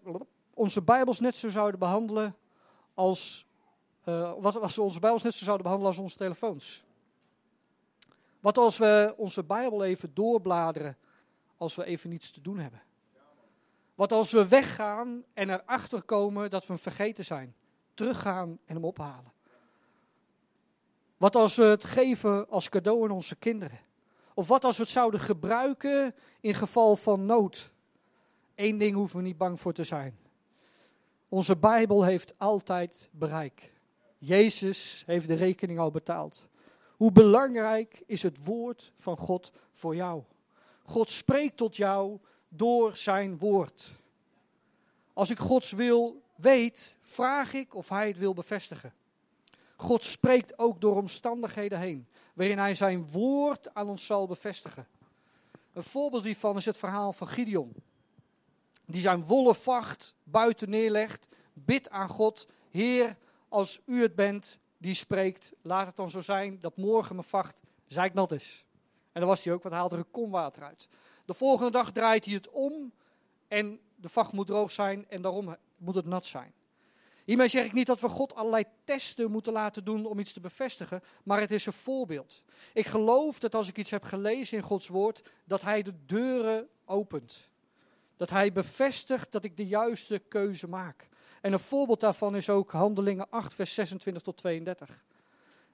onze 0.54 0.82
Bijbels 0.82 1.20
net 1.20 1.36
zo 1.36 1.48
zouden 1.48 1.78
behandelen 1.78 2.36
als. 2.94 3.46
Uh, 4.04 4.32
wat 4.38 4.60
als 4.60 4.76
we 4.76 4.82
onze 4.82 5.00
Bijbels 5.00 5.22
net 5.22 5.34
zo 5.34 5.44
zouden 5.44 5.64
behandelen 5.64 5.92
als 5.92 6.02
onze 6.02 6.16
telefoons? 6.16 6.84
Wat 8.40 8.58
als 8.58 8.78
we 8.78 9.14
onze 9.16 9.44
Bijbel 9.44 9.84
even 9.84 10.14
doorbladeren 10.14 10.96
als 11.56 11.76
we 11.76 11.84
even 11.84 12.10
niets 12.10 12.30
te 12.30 12.40
doen 12.40 12.58
hebben? 12.58 12.82
Wat 13.94 14.12
als 14.12 14.32
we 14.32 14.48
weggaan 14.48 15.24
en 15.34 15.50
erachter 15.50 16.02
komen 16.02 16.50
dat 16.50 16.66
we 16.66 16.72
hem 16.72 16.82
vergeten 16.82 17.24
zijn? 17.24 17.54
Teruggaan 17.94 18.58
en 18.64 18.74
hem 18.74 18.84
ophalen. 18.84 19.32
Wat 21.16 21.36
als 21.36 21.56
we 21.56 21.64
het 21.64 21.84
geven 21.84 22.48
als 22.48 22.68
cadeau 22.68 23.04
aan 23.04 23.10
onze 23.10 23.36
kinderen? 23.36 23.80
Of 24.34 24.48
wat 24.48 24.64
als 24.64 24.76
we 24.76 24.82
het 24.82 24.92
zouden 24.92 25.20
gebruiken 25.20 26.14
in 26.40 26.54
geval 26.54 26.96
van 26.96 27.26
nood? 27.26 27.74
Eén 28.56 28.78
ding 28.78 28.94
hoeven 28.94 29.16
we 29.16 29.22
niet 29.22 29.38
bang 29.38 29.60
voor 29.60 29.72
te 29.72 29.84
zijn. 29.84 30.18
Onze 31.28 31.56
Bijbel 31.56 32.04
heeft 32.04 32.34
altijd 32.36 33.08
bereik. 33.12 33.72
Jezus 34.18 35.02
heeft 35.06 35.28
de 35.28 35.34
rekening 35.34 35.78
al 35.78 35.90
betaald. 35.90 36.48
Hoe 36.96 37.12
belangrijk 37.12 38.02
is 38.06 38.22
het 38.22 38.44
woord 38.44 38.92
van 38.96 39.16
God 39.16 39.52
voor 39.72 39.94
jou? 39.96 40.22
God 40.84 41.10
spreekt 41.10 41.56
tot 41.56 41.76
jou 41.76 42.18
door 42.48 42.96
zijn 42.96 43.38
woord. 43.38 43.90
Als 45.12 45.30
ik 45.30 45.38
Gods 45.38 45.72
wil 45.72 46.22
weet, 46.34 46.96
vraag 47.02 47.52
ik 47.52 47.74
of 47.74 47.88
hij 47.88 48.08
het 48.08 48.18
wil 48.18 48.34
bevestigen. 48.34 48.92
God 49.76 50.04
spreekt 50.04 50.58
ook 50.58 50.80
door 50.80 50.96
omstandigheden 50.96 51.78
heen, 51.78 52.06
waarin 52.34 52.58
hij 52.58 52.74
zijn 52.74 53.10
woord 53.10 53.74
aan 53.74 53.88
ons 53.88 54.06
zal 54.06 54.26
bevestigen. 54.26 54.86
Een 55.72 55.84
voorbeeld 55.84 56.24
hiervan 56.24 56.56
is 56.56 56.64
het 56.64 56.76
verhaal 56.76 57.12
van 57.12 57.28
Gideon. 57.28 57.74
Die 58.86 59.00
zijn 59.00 59.26
wollen 59.26 59.56
vacht 59.56 60.14
buiten 60.22 60.70
neerlegt, 60.70 61.28
bidt 61.52 61.90
aan 61.90 62.08
God, 62.08 62.48
Heer, 62.70 63.16
als 63.48 63.80
u 63.84 64.02
het 64.02 64.14
bent 64.14 64.58
die 64.78 64.94
spreekt, 64.94 65.52
laat 65.62 65.86
het 65.86 65.96
dan 65.96 66.10
zo 66.10 66.20
zijn 66.20 66.60
dat 66.60 66.76
morgen 66.76 67.14
mijn 67.14 67.28
vacht 67.28 67.60
zeiknat 67.86 68.32
is. 68.32 68.64
En 69.12 69.20
dan 69.20 69.30
was 69.30 69.44
hij 69.44 69.52
ook, 69.52 69.62
wat 69.62 69.72
haalde 69.72 69.94
er 69.94 70.00
een 70.00 70.10
kom 70.10 70.30
water 70.30 70.62
uit. 70.62 70.88
De 71.24 71.34
volgende 71.34 71.70
dag 71.70 71.92
draait 71.92 72.24
hij 72.24 72.34
het 72.34 72.50
om 72.50 72.92
en 73.48 73.80
de 73.96 74.08
vacht 74.08 74.32
moet 74.32 74.46
droog 74.46 74.70
zijn 74.70 75.08
en 75.08 75.22
daarom 75.22 75.56
moet 75.76 75.94
het 75.94 76.06
nat 76.06 76.26
zijn. 76.26 76.54
Hiermee 77.24 77.48
zeg 77.48 77.64
ik 77.64 77.72
niet 77.72 77.86
dat 77.86 78.00
we 78.00 78.08
God 78.08 78.34
allerlei 78.34 78.64
testen 78.84 79.30
moeten 79.30 79.52
laten 79.52 79.84
doen 79.84 80.06
om 80.06 80.18
iets 80.18 80.32
te 80.32 80.40
bevestigen, 80.40 81.02
maar 81.22 81.40
het 81.40 81.50
is 81.50 81.66
een 81.66 81.72
voorbeeld. 81.72 82.42
Ik 82.72 82.86
geloof 82.86 83.38
dat 83.38 83.54
als 83.54 83.68
ik 83.68 83.78
iets 83.78 83.90
heb 83.90 84.04
gelezen 84.04 84.58
in 84.58 84.64
Gods 84.64 84.88
woord, 84.88 85.22
dat 85.44 85.62
Hij 85.62 85.82
de 85.82 85.94
deuren 86.06 86.68
opent. 86.84 87.48
Dat 88.16 88.30
Hij 88.30 88.52
bevestigt 88.52 89.32
dat 89.32 89.44
ik 89.44 89.56
de 89.56 89.66
juiste 89.66 90.18
keuze 90.18 90.68
maak. 90.68 91.08
En 91.40 91.52
een 91.52 91.58
voorbeeld 91.58 92.00
daarvan 92.00 92.36
is 92.36 92.50
ook 92.50 92.70
Handelingen 92.70 93.30
8, 93.30 93.54
vers 93.54 93.74
26 93.74 94.22
tot 94.22 94.36
32. 94.36 95.04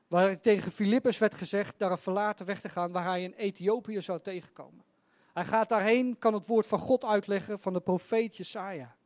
Waar 0.09 0.41
tegen 0.41 0.73
Filippus 0.73 1.19
werd 1.19 1.35
gezegd 1.35 1.79
daar 1.79 1.91
een 1.91 1.99
verlaten 1.99 2.47
weg 2.47 2.61
te 2.61 2.69
gaan 2.69 2.93
waar 2.93 3.05
hij 3.05 3.23
in 3.23 3.33
Ethiopië 3.33 4.01
zou 4.01 4.21
tegenkomen. 4.21 4.85
Hij 5.33 5.45
gaat 5.45 5.69
daarheen, 5.69 6.19
kan 6.19 6.35
het 6.35 6.47
woord 6.47 6.67
van 6.67 6.79
God 6.79 7.05
uitleggen 7.05 7.59
van 7.59 7.73
de 7.73 7.81
profeet 7.81 8.37
Jesaja. 8.37 8.97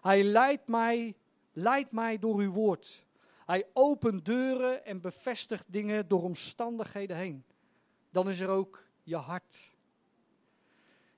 Hij 0.00 0.24
leidt 0.24 0.68
mij, 0.68 1.16
leidt 1.52 1.92
mij 1.92 2.18
door 2.18 2.38
uw 2.38 2.52
woord. 2.52 3.06
Hij 3.46 3.64
opent 3.72 4.24
deuren 4.24 4.84
en 4.84 5.00
bevestigt 5.00 5.64
dingen 5.66 6.08
door 6.08 6.22
omstandigheden 6.22 7.16
heen. 7.16 7.44
Dan 8.10 8.28
is 8.28 8.40
er 8.40 8.48
ook 8.48 8.84
je 9.02 9.16
hart. 9.16 9.70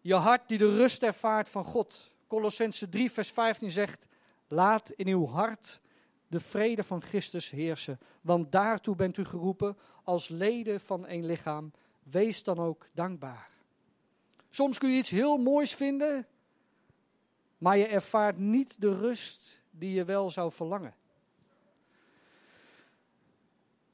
Je 0.01 0.15
hart 0.15 0.49
die 0.49 0.59
de 0.59 0.77
rust 0.77 1.03
ervaart 1.03 1.49
van 1.49 1.65
God. 1.65 2.11
Colossense 2.27 2.89
3, 2.89 3.11
vers 3.11 3.31
15 3.31 3.71
zegt: 3.71 4.07
Laat 4.49 4.91
in 4.91 5.07
uw 5.07 5.27
hart 5.27 5.81
de 6.27 6.41
vrede 6.41 6.85
van 6.85 7.03
Christus 7.03 7.51
heersen, 7.51 7.99
want 8.21 8.53
daartoe 8.53 8.97
bent 8.97 9.17
u 9.17 9.25
geroepen 9.25 9.77
als 10.05 10.29
leden 10.29 10.81
van 10.81 11.07
één 11.07 11.27
lichaam. 11.27 11.73
Wees 12.03 12.43
dan 12.43 12.59
ook 12.59 12.87
dankbaar. 12.93 13.51
Soms 14.51 14.79
kun 14.79 14.89
je 14.89 14.99
iets 14.99 15.11
heel 15.11 15.37
moois 15.37 15.75
vinden, 15.75 16.27
maar 17.59 17.77
je 17.77 17.87
ervaart 17.87 18.39
niet 18.39 18.81
de 18.81 18.95
rust 18.95 19.61
die 19.71 19.93
je 19.93 20.05
wel 20.05 20.31
zou 20.31 20.53
verlangen. 20.53 20.95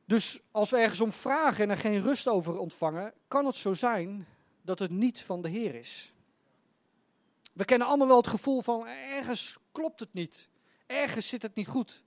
Dus 0.04 0.40
als 0.50 0.70
we 0.70 0.76
ergens 0.76 1.00
om 1.00 1.12
vragen 1.12 1.64
en 1.64 1.70
er 1.70 1.76
geen 1.76 2.02
rust 2.02 2.28
over 2.28 2.58
ontvangen, 2.58 3.12
kan 3.28 3.46
het 3.46 3.54
zo 3.54 3.74
zijn 3.74 4.26
dat 4.64 4.78
het 4.78 4.90
niet 4.90 5.22
van 5.22 5.42
de 5.42 5.48
Heer 5.48 5.74
is. 5.74 6.12
We 7.52 7.64
kennen 7.64 7.86
allemaal 7.86 8.06
wel 8.06 8.16
het 8.16 8.26
gevoel 8.26 8.60
van 8.60 8.86
ergens 8.86 9.58
klopt 9.72 10.00
het 10.00 10.12
niet. 10.12 10.48
Ergens 10.86 11.28
zit 11.28 11.42
het 11.42 11.54
niet 11.54 11.68
goed. 11.68 12.04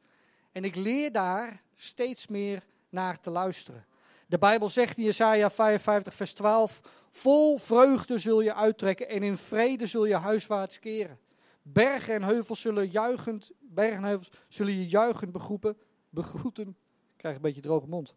En 0.51 0.63
ik 0.63 0.75
leer 0.75 1.11
daar 1.11 1.61
steeds 1.75 2.27
meer 2.27 2.63
naar 2.89 3.19
te 3.19 3.29
luisteren. 3.29 3.85
De 4.27 4.37
Bijbel 4.37 4.69
zegt 4.69 4.97
in 4.97 5.03
Jesaja 5.03 5.49
55 5.49 6.13
vers 6.13 6.33
12, 6.33 6.81
vol 7.09 7.57
vreugde 7.57 8.17
zul 8.17 8.41
je 8.41 8.53
uittrekken 8.53 9.09
en 9.09 9.23
in 9.23 9.37
vrede 9.37 9.85
zul 9.85 10.05
je 10.05 10.15
huiswaarts 10.15 10.79
keren. 10.79 11.19
Bergen 11.61 12.13
en 12.13 12.23
heuvels 12.23 12.61
zullen 12.61 12.89
juichend, 12.89 13.51
bergen 13.59 13.97
en 13.97 14.03
heuvels 14.03 14.31
zullen 14.47 14.73
je 14.73 14.87
juichend 14.87 15.31
begroepen, 15.31 15.77
begroeten. 16.09 16.67
Ik 16.67 17.17
krijg 17.17 17.35
een 17.35 17.41
beetje 17.41 17.61
droge 17.61 17.87
mond. 17.87 18.15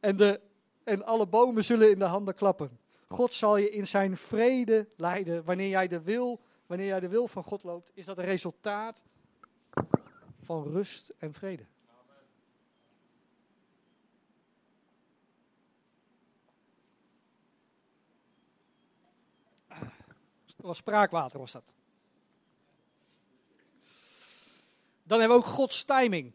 En, 0.00 0.16
de, 0.16 0.40
en 0.84 1.04
alle 1.04 1.26
bomen 1.26 1.64
zullen 1.64 1.90
in 1.90 1.98
de 1.98 2.04
handen 2.04 2.34
klappen. 2.34 2.78
God 3.08 3.32
zal 3.32 3.56
je 3.56 3.70
in 3.70 3.86
zijn 3.86 4.16
vrede 4.16 4.88
leiden. 4.96 5.44
Wanneer 5.44 5.68
jij 5.68 5.88
de 5.88 6.00
wil, 6.00 6.40
wanneer 6.66 6.86
jij 6.86 7.00
de 7.00 7.08
wil 7.08 7.28
van 7.28 7.44
God 7.44 7.62
loopt, 7.62 7.90
is 7.94 8.04
dat 8.04 8.18
een 8.18 8.24
resultaat 8.24 9.02
van 10.40 10.62
rust 10.62 11.12
en 11.18 11.32
vrede. 11.32 11.66
Dat 20.56 20.66
was 20.66 20.76
spraakwater, 20.76 21.38
was 21.38 21.52
dat. 21.52 21.74
Dan 25.02 25.18
hebben 25.20 25.38
we 25.38 25.44
ook 25.44 25.50
Gods 25.50 25.84
timing. 25.84 26.32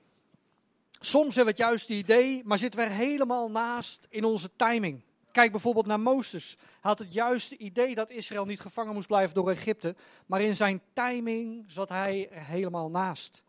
Soms 0.92 1.36
hebben 1.36 1.56
we 1.56 1.62
het 1.62 1.70
juiste 1.70 1.94
idee, 1.94 2.44
maar 2.44 2.58
zitten 2.58 2.80
we 2.80 2.86
er 2.86 2.92
helemaal 2.92 3.52
naast 3.52 4.08
in 4.10 4.24
onze 4.24 4.56
timing. 4.56 5.04
Kijk 5.34 5.52
bijvoorbeeld 5.52 5.86
naar 5.86 6.00
Mozes. 6.00 6.56
Hij 6.60 6.68
had 6.82 7.00
het 7.00 7.14
juiste 7.14 7.58
idee 7.58 7.96
dat 7.96 8.10
Israël 8.10 8.46
niet 8.46 8.60
gevangen 8.60 8.94
moest 8.94 9.08
blijven 9.08 9.36
door 9.36 9.50
Egypte, 9.50 9.96
maar 10.26 10.42
in 10.42 10.56
zijn 10.56 10.82
timing 10.94 11.66
zat 11.68 11.90
hij 11.90 12.30
er 12.30 12.46
helemaal 12.46 12.90
naast. 12.90 13.44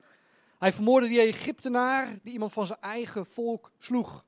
Hij 0.58 0.72
vermoordde 0.72 1.08
die 1.08 1.20
Egyptenaar 1.20 2.18
die 2.22 2.32
iemand 2.32 2.52
van 2.52 2.66
zijn 2.66 2.80
eigen 2.80 3.26
volk 3.26 3.72
sloeg. 3.78 4.24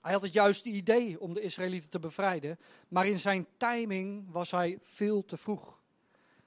Hij 0.00 0.12
had 0.12 0.22
het 0.22 0.32
juiste 0.32 0.68
idee 0.68 1.20
om 1.20 1.32
de 1.32 1.40
Israëlieten 1.40 1.90
te 1.90 1.98
bevrijden, 1.98 2.58
maar 2.88 3.06
in 3.06 3.18
zijn 3.18 3.46
timing 3.56 4.24
was 4.30 4.50
hij 4.50 4.78
veel 4.82 5.24
te 5.24 5.36
vroeg. 5.36 5.80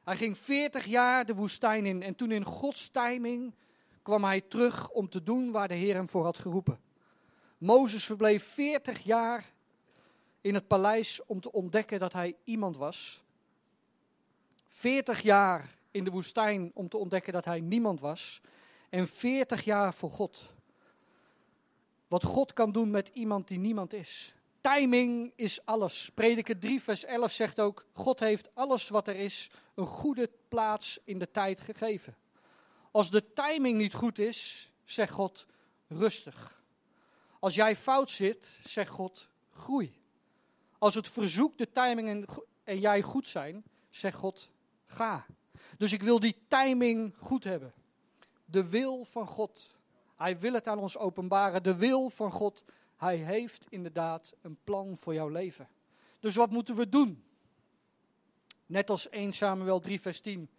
Hij 0.03 0.15
ging 0.15 0.37
40 0.37 0.85
jaar 0.85 1.25
de 1.25 1.35
woestijn 1.35 1.85
in 1.85 2.01
en 2.01 2.15
toen 2.15 2.31
in 2.31 2.45
Gods 2.45 2.89
timing 2.89 3.55
kwam 4.01 4.23
hij 4.23 4.41
terug 4.41 4.89
om 4.89 5.09
te 5.09 5.23
doen 5.23 5.51
waar 5.51 5.67
de 5.67 5.73
Heer 5.73 5.95
hem 5.95 6.09
voor 6.09 6.23
had 6.23 6.37
geroepen. 6.37 6.88
Mozes 7.59 8.05
verbleef 8.05 8.43
40 8.43 9.03
jaar 9.03 9.45
in 10.41 10.53
het 10.53 10.67
paleis 10.67 11.21
om 11.25 11.41
te 11.41 11.51
ontdekken 11.51 11.99
dat 11.99 12.13
hij 12.13 12.35
iemand 12.43 12.77
was. 12.77 13.23
40 14.69 15.21
jaar 15.21 15.75
in 15.91 16.03
de 16.03 16.11
woestijn 16.11 16.71
om 16.73 16.89
te 16.89 16.97
ontdekken 16.97 17.33
dat 17.33 17.45
hij 17.45 17.59
niemand 17.59 17.99
was. 17.99 18.41
En 18.89 19.07
40 19.07 19.63
jaar 19.63 19.93
voor 19.93 20.11
God. 20.11 20.53
Wat 22.07 22.23
God 22.23 22.53
kan 22.53 22.71
doen 22.71 22.89
met 22.89 23.09
iemand 23.13 23.47
die 23.47 23.59
niemand 23.59 23.93
is. 23.93 24.35
Timing 24.61 25.33
is 25.35 25.65
alles. 25.65 26.11
Prediker 26.13 26.59
3, 26.59 26.81
vers 26.81 27.03
11 27.03 27.31
zegt 27.31 27.59
ook: 27.59 27.85
God 27.93 28.19
heeft 28.19 28.49
alles 28.53 28.89
wat 28.89 29.07
er 29.07 29.15
is 29.15 29.49
een 29.75 29.87
goede 29.87 30.29
plaats 30.47 30.99
in 31.03 31.19
de 31.19 31.31
tijd 31.31 31.61
gegeven. 31.61 32.17
Als 32.91 33.11
de 33.11 33.33
timing 33.33 33.77
niet 33.77 33.93
goed 33.93 34.19
is, 34.19 34.71
zegt 34.83 35.11
God 35.11 35.45
rustig. 35.87 36.58
Als 37.39 37.55
jij 37.55 37.75
fout 37.75 38.09
zit, 38.09 38.59
zegt 38.63 38.91
God 38.91 39.29
groei. 39.53 40.01
Als 40.77 40.95
het 40.95 41.07
verzoek, 41.07 41.57
de 41.57 41.71
timing 41.71 42.09
en, 42.09 42.25
en 42.63 42.79
jij 42.79 43.01
goed 43.01 43.27
zijn, 43.27 43.63
zegt 43.89 44.17
God 44.17 44.51
ga. 44.85 45.25
Dus 45.77 45.93
ik 45.93 46.01
wil 46.01 46.19
die 46.19 46.35
timing 46.47 47.13
goed 47.17 47.43
hebben. 47.43 47.73
De 48.45 48.69
wil 48.69 49.05
van 49.05 49.27
God. 49.27 49.75
Hij 50.15 50.39
wil 50.39 50.53
het 50.53 50.67
aan 50.67 50.79
ons 50.79 50.97
openbaren. 50.97 51.63
De 51.63 51.75
wil 51.75 52.09
van 52.09 52.31
God. 52.31 52.63
Hij 52.95 53.15
heeft 53.15 53.65
inderdaad 53.69 54.35
een 54.41 54.57
plan 54.63 54.97
voor 54.97 55.13
jouw 55.13 55.27
leven. 55.27 55.67
Dus 56.19 56.35
wat 56.35 56.49
moeten 56.49 56.75
we 56.75 56.89
doen? 56.89 57.23
Net 58.65 58.89
als 58.89 59.09
1 59.09 59.31
Samuel 59.31 59.79
3 59.79 60.01
vers 60.01 60.21
10. 60.21 60.49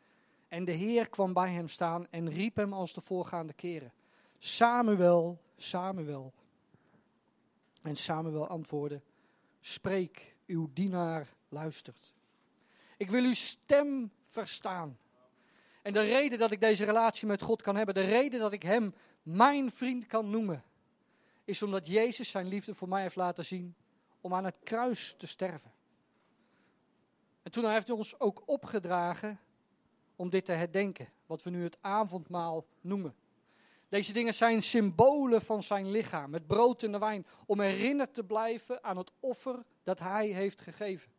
En 0.48 0.64
de 0.64 0.72
Heer 0.72 1.08
kwam 1.08 1.32
bij 1.32 1.52
hem 1.52 1.68
staan 1.68 2.06
en 2.10 2.30
riep 2.30 2.56
hem 2.56 2.72
als 2.72 2.92
de 2.92 3.00
voorgaande 3.00 3.52
keren. 3.52 3.92
Samuel, 4.38 5.40
Samuel. 5.56 6.32
En 7.82 7.96
Samuel 7.96 8.46
antwoordde, 8.46 9.02
spreek, 9.60 10.36
uw 10.46 10.70
dienaar 10.72 11.28
luistert. 11.48 12.14
Ik 12.96 13.10
wil 13.10 13.24
uw 13.24 13.34
stem 13.34 14.12
verstaan. 14.24 14.98
En 15.82 15.92
de 15.92 16.00
reden 16.00 16.38
dat 16.38 16.50
ik 16.50 16.60
deze 16.60 16.84
relatie 16.84 17.26
met 17.26 17.42
God 17.42 17.62
kan 17.62 17.76
hebben, 17.76 17.94
de 17.94 18.00
reden 18.00 18.40
dat 18.40 18.52
ik 18.52 18.62
Hem 18.62 18.94
mijn 19.22 19.70
vriend 19.70 20.06
kan 20.06 20.30
noemen, 20.30 20.64
is 21.44 21.62
omdat 21.62 21.86
Jezus 21.86 22.30
zijn 22.30 22.46
liefde 22.46 22.74
voor 22.74 22.88
mij 22.88 23.02
heeft 23.02 23.16
laten 23.16 23.44
zien 23.44 23.74
om 24.20 24.34
aan 24.34 24.44
het 24.44 24.58
kruis 24.62 25.14
te 25.18 25.26
sterven. 25.26 25.72
En 27.42 27.50
toen 27.50 27.70
heeft 27.70 27.88
hij 27.88 27.96
ons 27.96 28.20
ook 28.20 28.42
opgedragen 28.46 29.40
om 30.16 30.30
dit 30.30 30.44
te 30.44 30.52
herdenken, 30.52 31.08
wat 31.26 31.42
we 31.42 31.50
nu 31.50 31.62
het 31.62 31.78
avondmaal 31.80 32.66
noemen. 32.80 33.14
Deze 33.90 34.12
dingen 34.12 34.34
zijn 34.34 34.62
symbolen 34.62 35.42
van 35.42 35.62
zijn 35.62 35.90
lichaam, 35.90 36.32
het 36.32 36.46
brood 36.46 36.82
en 36.82 36.92
de 36.92 36.98
wijn, 36.98 37.26
om 37.46 37.60
herinnerd 37.60 38.14
te 38.14 38.24
blijven 38.24 38.84
aan 38.84 38.96
het 38.96 39.12
offer 39.20 39.64
dat 39.82 39.98
hij 39.98 40.28
heeft 40.28 40.60
gegeven. 40.60 41.10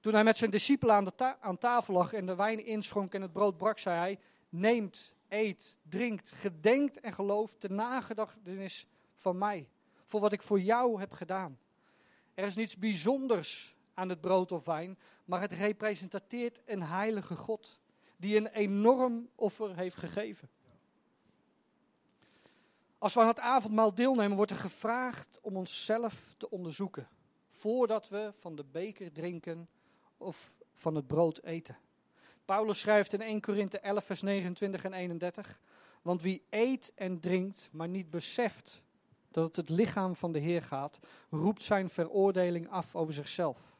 Toen 0.00 0.14
hij 0.14 0.24
met 0.24 0.36
zijn 0.36 0.50
discipelen 0.50 0.94
aan, 0.94 1.06
aan 1.40 1.58
tafel 1.58 1.94
lag 1.94 2.12
en 2.12 2.26
de 2.26 2.34
wijn 2.34 2.66
inschonk 2.66 3.14
en 3.14 3.22
het 3.22 3.32
brood 3.32 3.56
brak, 3.56 3.78
zei 3.78 3.96
hij: 3.98 4.18
Neemt, 4.48 5.16
eet, 5.28 5.78
drinkt, 5.82 6.30
gedenkt 6.30 7.00
en 7.00 7.12
gelooft 7.12 7.60
de 7.60 7.70
nagedachtenis 7.70 8.86
van 9.14 9.38
mij, 9.38 9.68
voor 10.04 10.20
wat 10.20 10.32
ik 10.32 10.42
voor 10.42 10.60
jou 10.60 11.00
heb 11.00 11.12
gedaan. 11.12 11.58
Er 12.34 12.44
is 12.44 12.56
niets 12.56 12.76
bijzonders 12.76 13.76
aan 13.94 14.08
het 14.08 14.20
brood 14.20 14.52
of 14.52 14.64
wijn, 14.64 14.98
maar 15.24 15.40
het 15.40 15.52
representeert 15.52 16.60
een 16.64 16.82
heilige 16.82 17.36
God, 17.36 17.80
die 18.16 18.36
een 18.36 18.48
enorm 18.48 19.28
offer 19.34 19.76
heeft 19.76 19.96
gegeven. 19.96 20.50
Als 23.00 23.14
we 23.14 23.20
aan 23.20 23.26
het 23.26 23.38
avondmaal 23.38 23.94
deelnemen, 23.94 24.36
wordt 24.36 24.50
er 24.50 24.56
gevraagd 24.56 25.38
om 25.40 25.56
onszelf 25.56 26.34
te 26.36 26.50
onderzoeken 26.50 27.08
voordat 27.46 28.08
we 28.08 28.30
van 28.32 28.56
de 28.56 28.64
beker 28.64 29.12
drinken 29.12 29.68
of 30.16 30.54
van 30.72 30.94
het 30.94 31.06
brood 31.06 31.40
eten. 31.42 31.78
Paulus 32.44 32.80
schrijft 32.80 33.12
in 33.12 33.20
1 33.20 33.40
Korinthe 33.40 33.78
11, 33.78 34.04
vers 34.04 34.22
29 34.22 34.84
en 34.84 34.92
31. 34.92 35.60
Want 36.02 36.22
wie 36.22 36.42
eet 36.50 36.92
en 36.94 37.20
drinkt, 37.20 37.68
maar 37.72 37.88
niet 37.88 38.10
beseft 38.10 38.82
dat 39.30 39.44
het 39.44 39.56
het 39.56 39.68
lichaam 39.68 40.16
van 40.16 40.32
de 40.32 40.38
Heer 40.38 40.62
gaat, 40.62 41.00
roept 41.30 41.62
zijn 41.62 41.88
veroordeling 41.88 42.68
af 42.68 42.96
over 42.96 43.14
zichzelf. 43.14 43.76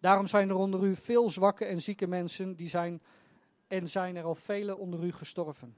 Daarom 0.00 0.26
zijn 0.26 0.48
er 0.48 0.56
onder 0.56 0.84
u 0.84 0.96
veel 0.96 1.30
zwakke 1.30 1.64
en 1.64 1.82
zieke 1.82 2.06
mensen, 2.06 2.56
die 2.56 2.68
zijn, 2.68 3.02
en 3.66 3.88
zijn 3.88 4.16
er 4.16 4.24
al 4.24 4.34
vele 4.34 4.76
onder 4.76 5.04
u 5.04 5.12
gestorven. 5.12 5.76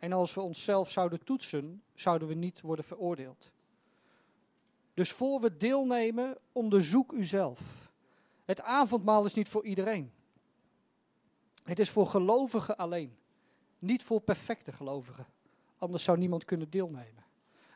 En 0.00 0.12
als 0.12 0.34
we 0.34 0.40
onszelf 0.40 0.90
zouden 0.90 1.24
toetsen, 1.24 1.82
zouden 1.94 2.28
we 2.28 2.34
niet 2.34 2.60
worden 2.60 2.84
veroordeeld. 2.84 3.50
Dus 4.94 5.12
voor 5.12 5.40
we 5.40 5.56
deelnemen, 5.56 6.38
onderzoek 6.52 7.12
uzelf. 7.12 7.90
Het 8.44 8.60
avondmaal 8.60 9.24
is 9.24 9.34
niet 9.34 9.48
voor 9.48 9.64
iedereen. 9.64 10.12
Het 11.64 11.78
is 11.78 11.90
voor 11.90 12.06
gelovigen 12.06 12.76
alleen. 12.76 13.16
Niet 13.78 14.02
voor 14.02 14.20
perfecte 14.20 14.72
gelovigen. 14.72 15.26
Anders 15.78 16.04
zou 16.04 16.18
niemand 16.18 16.44
kunnen 16.44 16.70
deelnemen. 16.70 17.24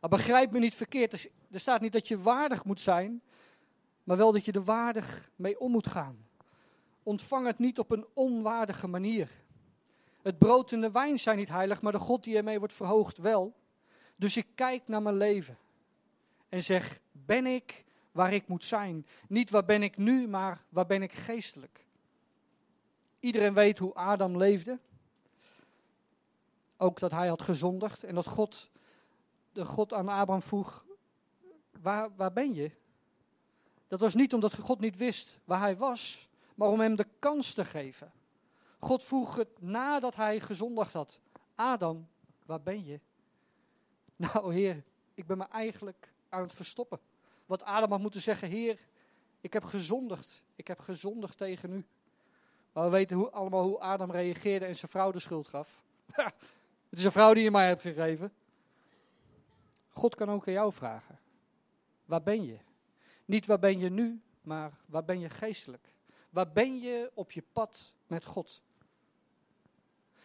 Begrijp 0.01 0.51
me 0.51 0.59
niet 0.59 0.75
verkeerd. 0.75 1.31
Er 1.51 1.61
staat 1.61 1.81
niet 1.81 1.93
dat 1.93 2.09
je 2.09 2.21
waardig 2.21 2.65
moet 2.65 2.81
zijn, 2.81 3.23
maar 4.05 4.17
wel 4.17 4.33
dat 4.33 4.45
je 4.45 4.53
er 4.53 4.65
waardig 4.65 5.31
mee 5.37 5.61
om 5.61 5.71
moet 5.71 5.87
gaan. 5.87 6.27
Ontvang 7.03 7.47
het 7.47 7.59
niet 7.59 7.79
op 7.79 7.91
een 7.91 8.07
onwaardige 8.13 8.87
manier. 8.87 9.44
Het 10.25 10.39
brood 10.39 10.73
en 10.73 10.81
de 10.81 10.91
wijn 10.91 11.19
zijn 11.19 11.37
niet 11.37 11.49
heilig, 11.49 11.81
maar 11.81 11.93
de 11.93 11.99
God 11.99 12.25
die 12.25 12.37
ermee 12.37 12.59
wordt 12.59 12.75
verhoogd 12.75 13.19
wel. 13.19 13.55
Dus 14.17 14.37
ik 14.37 14.47
kijk 14.55 14.89
naar 14.89 15.03
mijn 15.03 15.17
leven 15.17 15.59
en 16.49 16.63
zeg: 16.63 17.01
Ben 17.13 17.47
ik 17.47 17.85
waar 18.13 18.33
ik 18.33 18.49
moet 18.49 18.65
zijn? 18.65 19.07
Niet 19.29 19.51
waar 19.51 19.65
ben 19.65 19.83
ik 19.83 19.97
nu, 19.97 20.29
maar 20.29 20.65
waar 20.69 20.87
ben 20.87 21.03
ik 21.03 21.13
geestelijk? 21.13 21.87
Iedereen 23.21 23.55
weet 23.55 23.79
hoe 23.79 23.95
Adam 23.95 24.37
leefde. 24.37 24.79
Ook 26.77 26.99
dat 26.99 27.11
hij 27.11 27.29
had 27.29 27.43
gezondigd 27.43 28.03
en 28.03 28.15
dat 28.15 28.27
God, 28.27 28.71
de 29.53 29.65
God 29.65 29.93
aan 29.93 30.09
Abraham 30.09 30.43
vroeg: 30.43 30.85
waar, 31.81 32.15
waar 32.17 32.33
ben 32.33 32.55
je? 32.55 32.71
Dat 33.89 34.01
was 34.01 34.15
niet 34.15 34.35
omdat 34.35 34.59
God 34.59 34.81
niet 34.81 34.97
wist 34.97 35.39
waar 35.45 35.61
hij 35.61 35.77
was, 35.77 36.29
maar 36.55 36.69
om 36.69 36.81
hem 36.81 36.97
de 36.97 37.07
kans 37.19 37.55
te 37.55 37.65
geven. 37.65 38.13
God 38.85 39.05
vroeg 39.05 39.37
het 39.37 39.61
nadat 39.61 40.17
hij 40.17 40.41
gezondigd 40.41 40.93
had. 40.93 41.21
Adam, 41.55 42.09
waar 42.47 42.63
ben 42.63 42.85
je? 42.85 43.01
Nou, 44.17 44.55
Heer, 44.55 44.85
ik 45.15 45.27
ben 45.27 45.39
me 45.39 45.45
eigenlijk 45.45 46.13
aan 46.29 46.41
het 46.41 46.53
verstoppen. 46.53 47.01
Wat 47.47 47.63
Adam 47.63 47.91
had 47.91 48.01
moeten 48.01 48.21
zeggen, 48.21 48.49
Heer, 48.49 48.79
ik 49.41 49.53
heb 49.53 49.65
gezondigd. 49.65 50.43
Ik 50.57 50.67
heb 50.67 50.81
gezondigd 50.81 51.37
tegen 51.37 51.73
u. 51.73 51.87
Maar 52.73 52.85
we 52.85 52.91
weten 52.91 53.33
allemaal 53.33 53.63
hoe 53.63 53.81
Adam 53.81 54.11
reageerde 54.11 54.65
en 54.67 54.77
zijn 54.77 54.91
vrouw 54.91 55.11
de 55.11 55.19
schuld 55.19 55.49
gaf. 55.49 55.85
het 56.91 56.99
is 56.99 57.05
een 57.05 57.13
vrouw 57.13 57.35
die 57.35 57.45
je 57.45 57.51
mij 57.51 57.67
hebt 57.67 57.83
gegeven. 57.83 58.33
God 59.89 60.15
kan 60.15 60.31
ook 60.31 60.47
aan 60.47 60.53
jou 60.53 60.73
vragen. 60.73 61.19
Waar 62.05 62.23
ben 62.23 62.45
je? 62.45 62.59
Niet 63.25 63.47
waar 63.47 63.59
ben 63.59 63.79
je 63.79 63.91
nu, 63.91 64.23
maar 64.43 64.73
waar 64.87 65.05
ben 65.05 65.21
je 65.21 65.31
geestelijk? 65.31 65.93
Waar 66.31 66.53
ben 66.53 66.81
je 66.81 67.11
op 67.15 67.31
je 67.31 67.43
pad 67.53 67.95
met 68.07 68.25
God? 68.25 68.63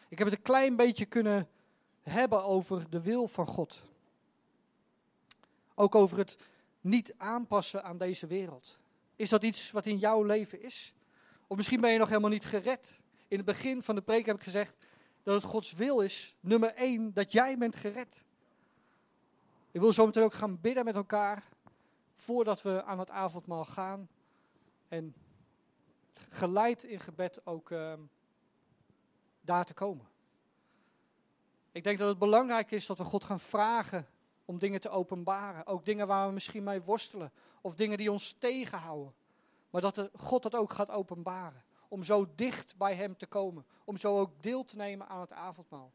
Ik 0.10 0.17
heb 0.17 0.28
het 0.28 0.38
een 0.38 0.43
klein 0.43 0.76
beetje 0.76 1.06
kunnen 1.06 1.50
hebben 2.02 2.43
over 2.43 2.89
de 2.89 3.02
wil 3.02 3.28
van 3.28 3.48
God. 3.48 3.82
Ook 5.76 5.95
over 5.95 6.17
het 6.17 6.38
niet 6.82 7.13
aanpassen 7.17 7.84
aan 7.84 7.98
deze 7.98 8.28
wereld. 8.28 8.80
Is 9.15 9.30
dat 9.30 9.43
iets 9.43 9.72
wat 9.72 9.86
in 9.86 9.98
jouw 9.98 10.24
leven 10.24 10.62
is? 10.62 10.93
Of 11.48 11.58
misschien 11.58 11.82
ben 11.82 11.91
je 11.91 12.00
nog 12.00 12.08
helemaal 12.08 12.30
niet 12.30 12.45
gered. 12.45 13.00
In 13.28 13.38
het 13.38 13.45
begin 13.45 13.84
van 13.84 13.95
de 13.95 14.02
preek 14.02 14.26
heb 14.26 14.36
ik 14.36 14.43
gezegd 14.43 14.76
dat 15.24 15.41
het 15.41 15.52
Gods 15.52 15.74
wil 15.74 16.00
is, 16.00 16.36
nummer 16.39 16.74
één, 16.74 17.13
dat 17.13 17.32
jij 17.32 17.58
bent 17.58 17.76
gered. 17.76 18.24
Ik 19.72 19.82
wil 19.82 19.93
zo 19.93 20.06
meteen 20.06 20.24
ook 20.24 20.34
gaan 20.34 20.62
bidden 20.62 20.86
met 20.86 20.95
elkaar, 20.95 21.43
voordat 22.15 22.62
we 22.62 22.84
aan 22.84 23.00
het 23.00 23.10
avondmaal 23.10 23.65
gaan. 23.65 24.10
En 24.88 25.13
geleid 26.30 26.84
in 26.84 27.00
gebed 27.00 27.45
ook 27.45 27.69
uh, 27.69 27.93
daar 29.49 29.65
te 29.65 29.73
komen. 29.73 30.07
Ik 31.71 31.83
denk 31.83 31.97
dat 31.99 32.07
het 32.07 32.17
belangrijk 32.17 32.71
is 32.71 32.85
dat 32.85 32.97
we 32.97 33.03
God 33.03 33.23
gaan 33.23 33.39
vragen 33.39 34.07
om 34.45 34.59
dingen 34.59 34.81
te 34.81 34.89
openbaren. 34.89 35.65
Ook 35.65 35.85
dingen 35.85 36.07
waar 36.07 36.27
we 36.27 36.33
misschien 36.33 36.63
mee 36.63 36.81
worstelen. 36.81 37.31
Of 37.62 37.75
dingen 37.75 37.97
die 37.97 38.12
ons 38.12 38.35
tegenhouden. 38.39 39.13
Maar 39.69 39.81
dat 39.81 40.09
God 40.15 40.43
dat 40.43 40.55
ook 40.55 40.71
gaat 40.71 40.91
openbaren. 40.91 41.63
Om 41.88 42.03
zo 42.03 42.27
dicht 42.35 42.77
bij 42.77 42.95
Hem 42.95 43.17
te 43.17 43.25
komen. 43.25 43.65
Om 43.83 43.97
zo 43.97 44.19
ook 44.19 44.41
deel 44.41 44.63
te 44.63 44.75
nemen 44.75 45.07
aan 45.07 45.19
het 45.19 45.31
avondmaal. 45.31 45.91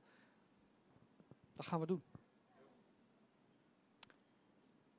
Dat 1.57 1.67
gaan 1.67 1.81
we 1.81 1.87
doen. 1.87 2.03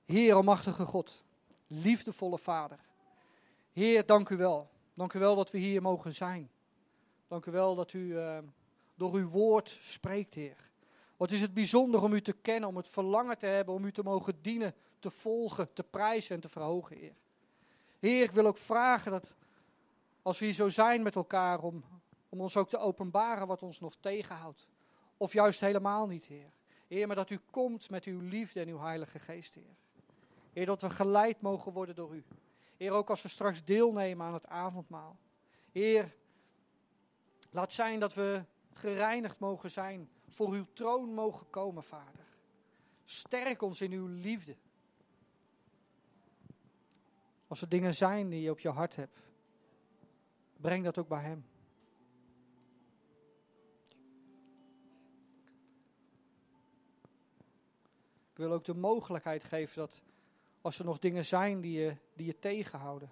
Heer, 0.06 0.34
almachtige 0.34 0.86
God. 0.86 1.24
Liefdevolle 1.68 2.38
Vader. 2.38 2.80
Heer, 3.72 4.06
dank 4.06 4.30
u 4.30 4.38
wel. 4.38 4.70
Dank 4.94 5.14
u 5.14 5.20
wel 5.20 5.36
dat 5.36 5.52
we 5.52 5.58
hier 5.58 5.82
mogen 5.82 6.14
zijn. 6.14 6.50
Dank 7.28 7.46
u 7.46 7.52
wel 7.52 7.76
dat 7.76 7.94
u 7.94 8.00
uh, 8.00 8.38
door 8.96 9.14
uw 9.14 9.30
woord 9.30 9.70
spreekt, 9.82 10.34
Heer. 10.34 10.70
Wat 11.18 11.32
is 11.32 11.42
het 11.42 11.54
bijzonder 11.54 12.02
om 12.02 12.14
u 12.14 12.22
te 12.22 12.34
kennen, 12.34 12.70
om 12.70 12.76
het 12.76 12.88
verlangen 12.88 13.38
te 13.38 13.46
hebben, 13.46 13.74
om 13.74 13.86
u 13.86 13.92
te 13.92 14.04
mogen 14.04 14.42
dienen, 14.42 14.76
te 15.00 15.10
volgen, 15.10 15.74
te 15.74 15.84
prijzen 15.84 16.36
en 16.36 16.42
te 16.42 16.50
verhogen, 16.50 16.98
Heer. 16.98 17.16
Heer, 18.00 18.24
ik 18.24 18.32
wil 18.32 18.46
ook 18.46 18.58
vragen 18.58 19.12
dat 19.12 19.36
als 20.22 20.40
we 20.40 20.46
hier 20.46 20.54
zo 20.54 20.70
zijn 20.70 21.04
met 21.04 21.16
elkaar, 21.16 21.60
om, 21.60 21.84
om 22.30 22.42
ons 22.42 22.58
ook 22.58 22.70
te 22.70 22.78
openbaren 22.78 23.48
wat 23.48 23.64
ons 23.64 23.80
nog 23.80 23.96
tegenhoudt. 24.00 24.68
Of 25.18 25.34
juist 25.34 25.60
helemaal 25.60 26.08
niet, 26.08 26.26
Heer. 26.26 26.52
Heer, 26.88 27.08
maar 27.08 27.16
dat 27.16 27.30
u 27.30 27.40
komt 27.52 27.90
met 27.90 28.04
uw 28.04 28.20
liefde 28.20 28.62
en 28.62 28.68
uw 28.68 28.80
Heilige 28.80 29.20
Geest, 29.20 29.54
Heer. 29.54 29.76
Heer, 30.54 30.66
dat 30.66 30.82
we 30.82 30.90
geleid 30.90 31.42
mogen 31.42 31.72
worden 31.72 31.96
door 31.96 32.16
u. 32.16 32.24
Heer, 32.78 32.92
ook 32.92 33.10
als 33.10 33.22
we 33.22 33.30
straks 33.30 33.64
deelnemen 33.64 34.26
aan 34.26 34.34
het 34.34 34.48
avondmaal. 34.48 35.18
Heer, 35.72 36.16
laat 37.56 37.74
zijn 37.74 38.00
dat 38.00 38.14
we 38.14 38.46
gereinigd 38.74 39.40
mogen 39.40 39.72
zijn, 39.72 40.10
voor 40.28 40.52
uw 40.52 40.66
troon 40.74 41.14
mogen 41.14 41.50
komen, 41.50 41.84
Vader. 41.84 42.26
Sterk 43.04 43.62
ons 43.62 43.82
in 43.82 43.92
uw 43.92 44.08
liefde. 44.08 44.56
Als 47.48 47.62
er 47.62 47.70
dingen 47.70 47.94
zijn 47.94 48.30
die 48.30 48.42
je 48.42 48.52
op 48.52 48.60
je 48.60 48.70
hart 48.70 48.96
hebt, 48.96 49.20
breng 50.58 50.84
dat 50.84 50.98
ook 50.98 51.08
bij 51.08 51.22
Hem. 51.22 51.46
Ik 58.32 58.42
wil 58.42 58.52
ook 58.52 58.66
de 58.66 58.74
mogelijkheid 58.76 59.44
geven 59.44 59.76
dat 59.76 60.02
als 60.62 60.80
er 60.80 60.86
nog 60.86 61.00
dingen 61.00 61.26
zijn 61.26 61.62
die 61.62 61.80
je, 61.80 61.98
die 62.14 62.26
je 62.26 62.40
tegenhouden, 62.40 63.12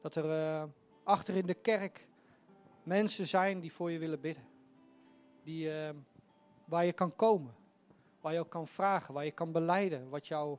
dat 0.00 0.14
er 0.14 0.24
uh, 0.24 0.64
achter 1.04 1.36
in 1.36 1.46
de 1.46 1.54
kerk 1.54 2.08
mensen 2.86 3.26
zijn 3.26 3.60
die 3.60 3.72
voor 3.72 3.90
je 3.90 3.98
willen 3.98 4.20
bidden. 4.20 4.44
Die, 5.42 5.68
uh, 5.68 5.90
waar 6.64 6.84
je 6.84 6.92
kan 6.92 7.16
komen, 7.16 7.54
waar 8.20 8.32
je 8.32 8.38
ook 8.38 8.50
kan 8.50 8.66
vragen, 8.66 9.14
waar 9.14 9.24
je 9.24 9.30
kan 9.30 9.52
beleiden 9.52 10.08
wat, 10.08 10.26
jou, 10.26 10.58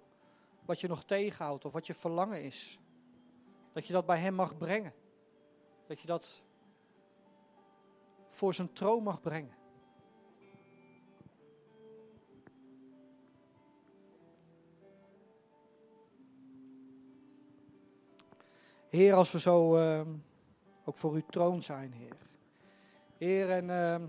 wat 0.65 0.79
je 0.79 0.87
nog 0.87 1.03
tegenhoudt 1.03 1.65
of 1.65 1.73
wat 1.73 1.87
je 1.87 1.93
verlangen 1.93 2.43
is. 2.43 2.79
Dat 3.73 3.87
je 3.87 3.93
dat 3.93 4.05
bij 4.05 4.19
Hem 4.19 4.33
mag 4.33 4.57
brengen. 4.57 4.93
Dat 5.87 5.99
je 5.99 6.07
dat 6.07 6.41
voor 8.25 8.53
zijn 8.53 8.73
troon 8.73 9.03
mag 9.03 9.21
brengen. 9.21 9.55
Heer, 18.89 19.13
als 19.13 19.31
we 19.31 19.39
zo 19.39 19.77
uh, 19.77 20.01
ook 20.87 20.97
voor 20.97 21.13
uw 21.13 21.25
troon 21.29 21.63
zijn, 21.63 21.93
Heer. 21.93 22.17
Heer, 23.17 23.49
en 23.49 23.69
uh, 23.69 24.07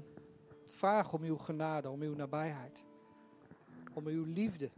vraag 0.64 1.12
om 1.12 1.22
uw 1.22 1.36
genade, 1.36 1.90
om 1.90 2.00
uw 2.00 2.14
nabijheid. 2.14 2.84
Om 3.94 4.06
uw 4.06 4.24
liefde. 4.24 4.70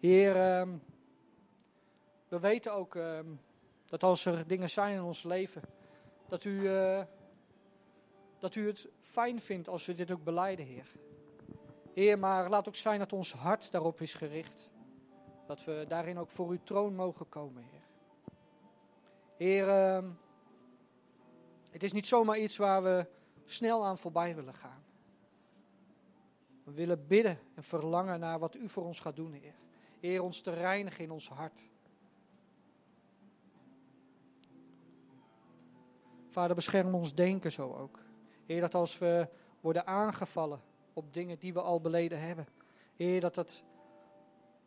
Heer, 0.00 0.36
uh, 0.36 0.74
we 2.28 2.38
weten 2.38 2.74
ook 2.74 2.96
ehm, 2.96 3.26
dat 3.86 4.02
als 4.02 4.24
er 4.24 4.46
dingen 4.46 4.70
zijn 4.70 4.94
in 4.94 5.02
ons 5.02 5.22
leven, 5.22 5.62
dat 6.28 6.44
u, 6.44 6.60
uh, 6.60 7.02
dat 8.38 8.54
u 8.54 8.66
het 8.66 8.88
fijn 9.00 9.40
vindt 9.40 9.68
als 9.68 9.86
we 9.86 9.94
dit 9.94 10.10
ook 10.10 10.24
beleiden, 10.24 10.66
Heer. 10.66 10.92
Heer, 11.94 12.18
maar 12.18 12.48
laat 12.48 12.68
ook 12.68 12.76
zijn 12.76 12.98
dat 12.98 13.12
ons 13.12 13.32
hart 13.32 13.70
daarop 13.70 14.00
is 14.00 14.14
gericht. 14.14 14.70
Dat 15.46 15.64
we 15.64 15.84
daarin 15.88 16.18
ook 16.18 16.30
voor 16.30 16.48
uw 16.48 16.62
troon 16.64 16.94
mogen 16.94 17.28
komen, 17.28 17.62
Heer. 17.62 17.80
Heer, 19.36 20.02
het 21.72 21.82
is 21.82 21.92
niet 21.92 22.06
zomaar 22.06 22.38
iets 22.38 22.56
waar 22.56 22.82
we 22.82 23.06
snel 23.44 23.84
aan 23.84 23.98
voorbij 23.98 24.34
willen 24.34 24.54
gaan. 24.54 24.84
We 26.64 26.72
willen 26.72 27.06
bidden 27.06 27.38
en 27.54 27.62
verlangen 27.62 28.20
naar 28.20 28.38
wat 28.38 28.56
u 28.56 28.68
voor 28.68 28.84
ons 28.84 29.00
gaat 29.00 29.16
doen, 29.16 29.32
Heer. 29.32 29.54
Heer, 30.00 30.22
ons 30.22 30.40
te 30.40 30.52
reinigen 30.52 31.04
in 31.04 31.10
ons 31.10 31.28
hart. 31.28 31.68
Vader, 36.28 36.54
bescherm 36.54 36.94
ons 36.94 37.14
denken 37.14 37.52
zo 37.52 37.72
ook. 37.72 37.98
Heer, 38.46 38.60
dat 38.60 38.74
als 38.74 38.98
we 38.98 39.28
worden 39.60 39.86
aangevallen 39.86 40.60
op 40.92 41.12
dingen 41.12 41.38
die 41.38 41.52
we 41.52 41.62
al 41.62 41.80
beleden 41.80 42.20
hebben. 42.20 42.46
Heer, 42.96 43.20
dat 43.20 43.34
dat 43.34 43.64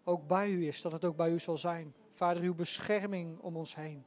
ook 0.03 0.27
bij 0.27 0.49
u 0.49 0.67
is, 0.67 0.81
dat 0.81 0.91
het 0.91 1.05
ook 1.05 1.15
bij 1.15 1.31
u 1.31 1.39
zal 1.39 1.57
zijn. 1.57 1.93
Vader, 2.11 2.43
uw 2.43 2.55
bescherming 2.55 3.39
om 3.39 3.57
ons 3.57 3.75
heen. 3.75 4.05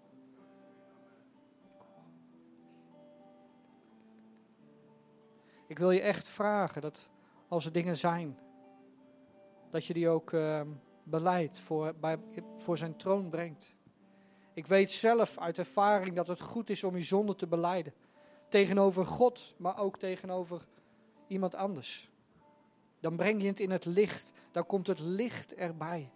Ik 5.68 5.78
wil 5.78 5.90
je 5.90 6.00
echt 6.00 6.28
vragen 6.28 6.82
dat 6.82 7.08
als 7.48 7.64
er 7.64 7.72
dingen 7.72 7.96
zijn, 7.96 8.38
dat 9.70 9.86
je 9.86 9.92
die 9.92 10.08
ook 10.08 10.30
uh, 10.30 10.60
beleid 11.02 11.58
voor, 11.58 11.94
bij, 11.94 12.18
voor 12.56 12.78
zijn 12.78 12.96
troon 12.96 13.28
brengt. 13.28 13.76
Ik 14.52 14.66
weet 14.66 14.90
zelf 14.90 15.38
uit 15.38 15.58
ervaring 15.58 16.16
dat 16.16 16.26
het 16.26 16.40
goed 16.40 16.70
is 16.70 16.84
om 16.84 16.96
je 16.96 17.02
zonde 17.02 17.34
te 17.34 17.46
beleiden. 17.46 17.94
Tegenover 18.48 19.06
God, 19.06 19.54
maar 19.56 19.78
ook 19.78 19.98
tegenover 19.98 20.66
iemand 21.26 21.54
anders. 21.54 22.10
Dan 23.00 23.16
breng 23.16 23.42
je 23.42 23.48
het 23.48 23.60
in 23.60 23.70
het 23.70 23.84
licht, 23.84 24.32
dan 24.52 24.66
komt 24.66 24.86
het 24.86 25.00
licht 25.00 25.54
erbij. 25.54 26.12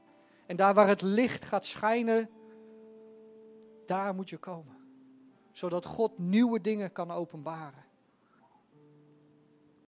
En 0.46 0.56
daar 0.56 0.74
waar 0.74 0.88
het 0.88 1.02
licht 1.02 1.44
gaat 1.44 1.66
schijnen, 1.66 2.30
daar 3.86 4.14
moet 4.14 4.30
je 4.30 4.38
komen. 4.38 4.76
Zodat 5.52 5.86
God 5.86 6.18
nieuwe 6.18 6.60
dingen 6.60 6.92
kan 6.92 7.10
openbaren. 7.10 7.84